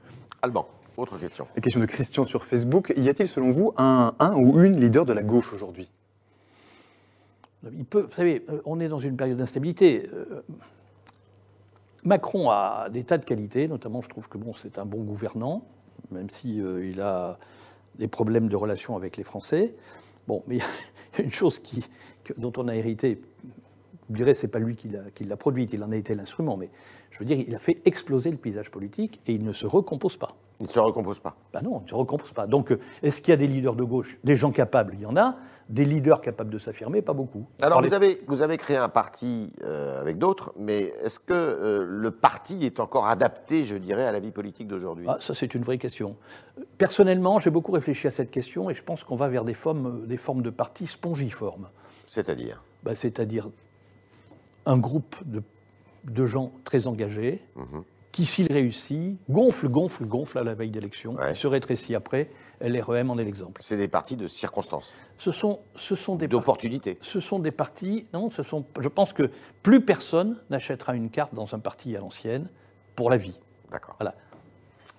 Alban. 0.41 0.67
Autre 0.97 1.17
question. 1.17 1.47
La 1.55 1.61
question 1.61 1.79
de 1.79 1.85
Christian 1.85 2.25
sur 2.25 2.45
Facebook. 2.45 2.93
Y 2.97 3.07
a-t-il, 3.07 3.29
selon 3.29 3.49
vous, 3.49 3.73
un, 3.77 4.13
un 4.19 4.35
ou 4.35 4.61
une 4.61 4.79
leader 4.79 5.05
de 5.05 5.13
la 5.13 5.23
gauche 5.23 5.53
aujourd'hui? 5.53 5.89
Il 7.63 7.85
peut. 7.85 8.01
Vous 8.01 8.11
savez, 8.11 8.43
euh, 8.49 8.59
on 8.65 8.79
est 8.79 8.89
dans 8.89 8.99
une 8.99 9.15
période 9.15 9.37
d'instabilité. 9.37 10.09
Euh, 12.03 12.07
Macron 12.07 12.49
a 12.49 12.89
des 12.89 13.03
tas 13.03 13.17
de 13.17 13.25
qualités, 13.25 13.67
notamment 13.67 14.01
je 14.01 14.09
trouve 14.09 14.27
que 14.27 14.37
bon, 14.37 14.53
c'est 14.53 14.77
un 14.77 14.85
bon 14.85 15.01
gouvernant, 15.03 15.63
même 16.11 16.29
si, 16.29 16.57
il 16.57 17.01
a 17.01 17.37
des 17.95 18.07
problèmes 18.07 18.47
de 18.47 18.55
relations 18.55 18.95
avec 18.95 19.17
les 19.17 19.23
Français. 19.23 19.75
Bon, 20.27 20.43
mais 20.47 20.55
il 21.13 21.19
y 21.19 21.21
a 21.21 21.25
une 21.25 21.31
chose 21.31 21.59
qui, 21.59 21.85
dont 22.37 22.53
on 22.57 22.67
a 22.67 22.75
hérité, 22.75 23.21
je 24.09 24.15
dirais, 24.15 24.35
c'est 24.35 24.47
pas 24.47 24.59
lui 24.59 24.75
qui 24.75 24.89
l'a 25.23 25.37
produite, 25.37 25.73
il 25.73 25.83
en 25.83 25.91
a 25.91 25.95
été 25.95 26.15
l'instrument, 26.15 26.57
mais 26.57 26.69
je 27.11 27.19
veux 27.19 27.25
dire, 27.25 27.37
il 27.45 27.53
a 27.53 27.59
fait 27.59 27.81
exploser 27.85 28.31
le 28.31 28.37
paysage 28.37 28.71
politique 28.71 29.21
et 29.27 29.33
il 29.33 29.43
ne 29.43 29.53
se 29.53 29.67
recompose 29.67 30.17
pas. 30.17 30.35
Il 30.59 30.67
ne 30.67 30.69
se 30.71 30.79
recompose 30.79 31.19
pas 31.19 31.35
Ben 31.53 31.61
non, 31.61 31.79
il 31.81 31.83
ne 31.85 31.89
se 31.89 31.95
recompose 31.95 32.33
pas. 32.33 32.47
Donc, 32.47 32.71
euh, 32.71 32.79
est-ce 33.03 33.19
qu'il 33.21 33.31
y 33.31 33.33
a 33.33 33.37
des 33.37 33.47
leaders 33.47 33.75
de 33.75 33.83
gauche? 33.83 34.19
Des 34.23 34.35
gens 34.35 34.51
capables, 34.51 34.93
il 34.93 35.01
y 35.01 35.05
en 35.05 35.17
a. 35.17 35.37
Des 35.69 35.85
leaders 35.85 36.21
capables 36.21 36.49
de 36.49 36.57
s'affirmer, 36.57 37.01
pas 37.01 37.13
beaucoup. 37.13 37.45
Alors, 37.61 37.81
vous, 37.81 37.93
avez, 37.93 38.21
vous 38.27 38.41
avez 38.41 38.57
créé 38.57 38.75
un 38.77 38.89
parti 38.89 39.53
euh, 39.63 40.01
avec 40.01 40.17
d'autres, 40.17 40.53
mais 40.57 40.93
est-ce 41.03 41.17
que 41.17 41.33
euh, 41.33 41.85
le 41.87 42.11
parti 42.11 42.59
est 42.65 42.79
encore 42.79 43.07
adapté, 43.07 43.63
je 43.63 43.75
dirais, 43.75 44.05
à 44.05 44.11
la 44.11 44.19
vie 44.19 44.31
politique 44.31 44.67
d'aujourd'hui? 44.67 45.05
Ah, 45.07 45.17
Ça, 45.19 45.33
c'est 45.33 45.55
une 45.55 45.63
vraie 45.63 45.77
question. 45.77 46.15
Personnellement, 46.77 47.39
j'ai 47.39 47.49
beaucoup 47.51 47.71
réfléchi 47.71 48.07
à 48.07 48.11
cette 48.11 48.31
question 48.31 48.69
et 48.69 48.73
je 48.73 48.83
pense 48.83 49.03
qu'on 49.03 49.15
va 49.15 49.29
vers 49.29 49.45
des 49.45 49.53
formes, 49.53 50.05
des 50.07 50.17
formes 50.17 50.41
de 50.41 50.49
partis 50.49 50.87
spongiformes. 50.87 51.69
C'est-à-dire? 52.05 52.61
Ben, 52.83 52.93
C'est-à-dire 52.93 53.49
un 54.65 54.77
groupe 54.77 55.15
de 55.25 55.41
de 56.03 56.25
gens 56.25 56.51
très 56.63 56.87
engagés, 56.87 57.41
mhm. 57.55 57.83
qui, 58.11 58.25
s'il 58.25 58.51
réussit, 58.51 59.17
gonfle, 59.29 59.69
gonfle, 59.69 60.05
gonfle 60.05 60.37
à 60.37 60.43
la 60.43 60.53
veille 60.53 60.71
d'élection, 60.71 61.15
se 61.33 61.47
rétrécit 61.47 61.95
après. 61.95 62.29
LREM 62.61 63.09
en 63.09 63.17
est 63.17 63.23
l'exemple. 63.23 63.61
C'est 63.63 63.77
des 63.77 63.87
partis 63.87 64.15
de 64.15 64.27
circonstances. 64.27 64.93
Ce 65.17 65.31
sont, 65.31 65.61
ce 65.75 65.95
sont 65.95 66.15
des 66.15 66.27
d'opportunités. 66.27 66.99
Ce 67.01 67.19
sont 67.19 67.39
des 67.39 67.51
partis. 67.51 68.05
Non, 68.13 68.29
ce 68.29 68.43
sont. 68.43 68.65
Je 68.79 68.87
pense 68.87 69.13
que 69.13 69.31
plus 69.63 69.81
personne 69.81 70.37
n'achètera 70.51 70.95
une 70.95 71.09
carte 71.09 71.33
dans 71.33 71.55
un 71.55 71.59
parti 71.59 71.95
à 71.95 71.99
l'ancienne 71.99 72.47
pour 72.95 73.09
la 73.09 73.17
vie. 73.17 73.33
D'accord. 73.71 73.95
Voilà. 73.99 74.13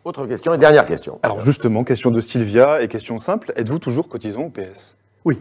Autre 0.04 0.26
question 0.26 0.52
et 0.52 0.58
dernière 0.58 0.86
question. 0.86 1.20
Alors 1.22 1.38
justement, 1.40 1.84
question 1.84 2.10
de 2.10 2.20
Sylvia 2.20 2.82
et 2.82 2.88
question 2.88 3.18
simple. 3.18 3.52
Êtes-vous 3.54 3.78
toujours 3.78 4.08
cotisant 4.08 4.42
au 4.42 4.50
PS 4.50 4.96
Oui. 5.24 5.40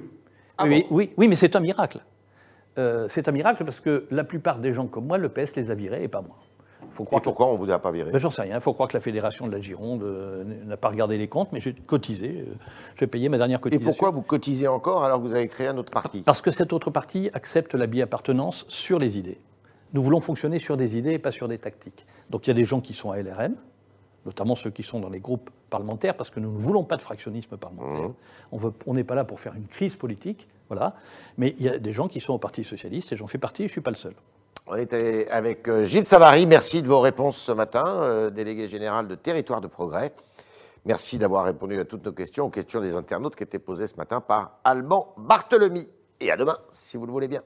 Ah 0.58 0.66
oui, 0.66 0.86
oui, 0.92 1.12
oui, 1.18 1.28
mais 1.28 1.36
c'est 1.36 1.56
un 1.56 1.60
miracle. 1.60 2.04
Euh, 2.78 3.08
c'est 3.10 3.28
un 3.28 3.32
miracle 3.32 3.66
parce 3.66 3.80
que 3.80 4.06
la 4.12 4.24
plupart 4.24 4.60
des 4.60 4.74
gens 4.74 4.88
comme 4.88 5.06
moi, 5.06 5.18
le 5.18 5.30
PS 5.30 5.56
les 5.56 5.72
a 5.72 5.76
virés 5.76 6.04
et 6.04 6.08
pas 6.08 6.22
moi. 6.22 6.38
Faut 6.94 7.06
croire 7.06 7.22
et 7.22 7.24
pourquoi 7.24 7.48
on 7.48 7.54
ne 7.54 7.58
vous 7.58 7.72
a 7.72 7.80
pas 7.80 7.92
viré 7.92 8.12
ben, 8.12 8.20
J'en 8.20 8.32
sais 8.32 8.42
rien. 8.42 8.56
Il 8.56 8.62
faut 8.62 8.74
croire 8.74 8.90
que 8.90 8.98
la 8.98 9.02
fédération 9.02 9.48
de 9.48 9.52
la 9.52 9.62
Gironde 9.62 10.04
euh, 10.04 10.44
n'a 10.66 10.78
pas 10.78 10.90
regardé 10.90 11.18
les 11.18 11.28
comptes, 11.28 11.52
mais 11.52 11.62
j'ai 11.62 11.74
cotisé. 11.74 12.46
Euh, 12.48 12.54
j'ai 13.00 13.08
payé 13.08 13.30
ma 13.30 13.38
dernière 13.38 13.62
cotisation. 13.62 13.90
Et 13.90 13.92
pourquoi 13.92 14.12
vous 14.12 14.22
cotisez 14.22 14.68
encore 14.68 15.04
alors 15.04 15.22
que 15.22 15.28
vous 15.28 15.36
avez 15.36 15.48
créé 15.48 15.68
un 15.68 15.78
autre 15.78 15.92
parti? 15.92 16.22
Parce 16.22 16.42
que 16.42 16.52
cet 16.52 16.74
autre 16.74 16.90
parti 16.90 17.30
accepte 17.34 17.76
la 17.76 17.88
bi-appartenance 17.88 18.66
sur 18.68 19.00
les 19.00 19.18
idées. 19.18 19.38
Nous 19.94 20.04
voulons 20.04 20.22
fonctionner 20.22 20.60
sur 20.60 20.78
des 20.78 20.98
idées 20.98 21.14
et 21.14 21.20
pas 21.20 21.32
sur 21.32 21.48
des 21.48 21.58
tactiques. 21.58 22.06
Donc 22.30 22.48
il 22.48 22.50
y 22.50 22.52
a 22.52 22.56
des 22.56 22.64
gens 22.66 22.82
qui 22.82 22.94
sont 22.94 23.12
à 23.12 23.22
LRM, 23.22 23.56
notamment 24.26 24.56
ceux 24.56 24.70
qui 24.70 24.84
sont 24.84 25.00
dans 25.00 25.10
les 25.10 25.20
groupes 25.20 25.50
parlementaires, 25.70 26.16
parce 26.16 26.30
que 26.30 26.40
nous 26.40 26.52
ne 26.52 26.58
voulons 26.58 26.84
pas 26.84 26.98
de 26.98 27.02
fractionnisme 27.02 27.58
parlementaire. 27.58 28.10
Mmh. 28.52 28.72
On 28.86 28.94
n'est 28.94 29.04
pas 29.04 29.16
là 29.16 29.24
pour 29.24 29.40
faire 29.40 29.56
une 29.56 29.68
crise 29.68 29.96
politique, 29.96 30.48
voilà. 30.70 30.96
Mais 31.38 31.56
il 31.58 31.66
y 31.66 31.70
a 31.70 31.78
des 31.78 31.92
gens 31.92 32.08
qui 32.08 32.20
sont 32.22 32.34
au 32.34 32.38
Parti 32.38 32.64
socialiste, 32.64 33.14
et 33.14 33.18
j'en 33.18 33.28
fais 33.28 33.38
partie, 33.38 33.64
je 33.64 33.70
ne 33.70 33.72
suis 33.72 33.82
pas 33.82 33.92
le 33.92 33.98
seul. 33.98 34.14
On 34.68 34.76
était 34.76 35.28
avec 35.30 35.68
euh, 35.68 35.84
Gilles 35.84 36.06
Savary. 36.06 36.46
Merci 36.46 36.82
de 36.82 36.88
vos 36.88 37.00
réponses 37.00 37.38
ce 37.38 37.52
matin, 37.52 37.86
euh, 37.88 38.30
délégué 38.30 38.68
général 38.68 39.08
de 39.08 39.16
Territoire 39.16 39.60
de 39.60 39.68
Progrès. 39.68 40.14
Merci 40.86 41.18
d'avoir 41.18 41.46
répondu 41.46 41.80
à 41.80 41.86
toutes 41.86 42.06
nos 42.06 42.12
questions, 42.12 42.46
aux 42.46 42.50
questions 42.50 42.80
des 42.80 42.96
internautes 42.96 43.36
qui 43.36 43.44
étaient 43.44 43.60
posées 43.60 43.88
ce 43.88 43.96
matin 43.96 44.22
par 44.22 44.60
Alban 44.64 45.14
Barthelemy. 45.18 45.90
Et 46.20 46.32
à 46.32 46.38
demain, 46.38 46.58
si 46.72 46.98
vous 46.98 47.06
le 47.06 47.12
voulez 47.12 47.28
bien. 47.28 47.42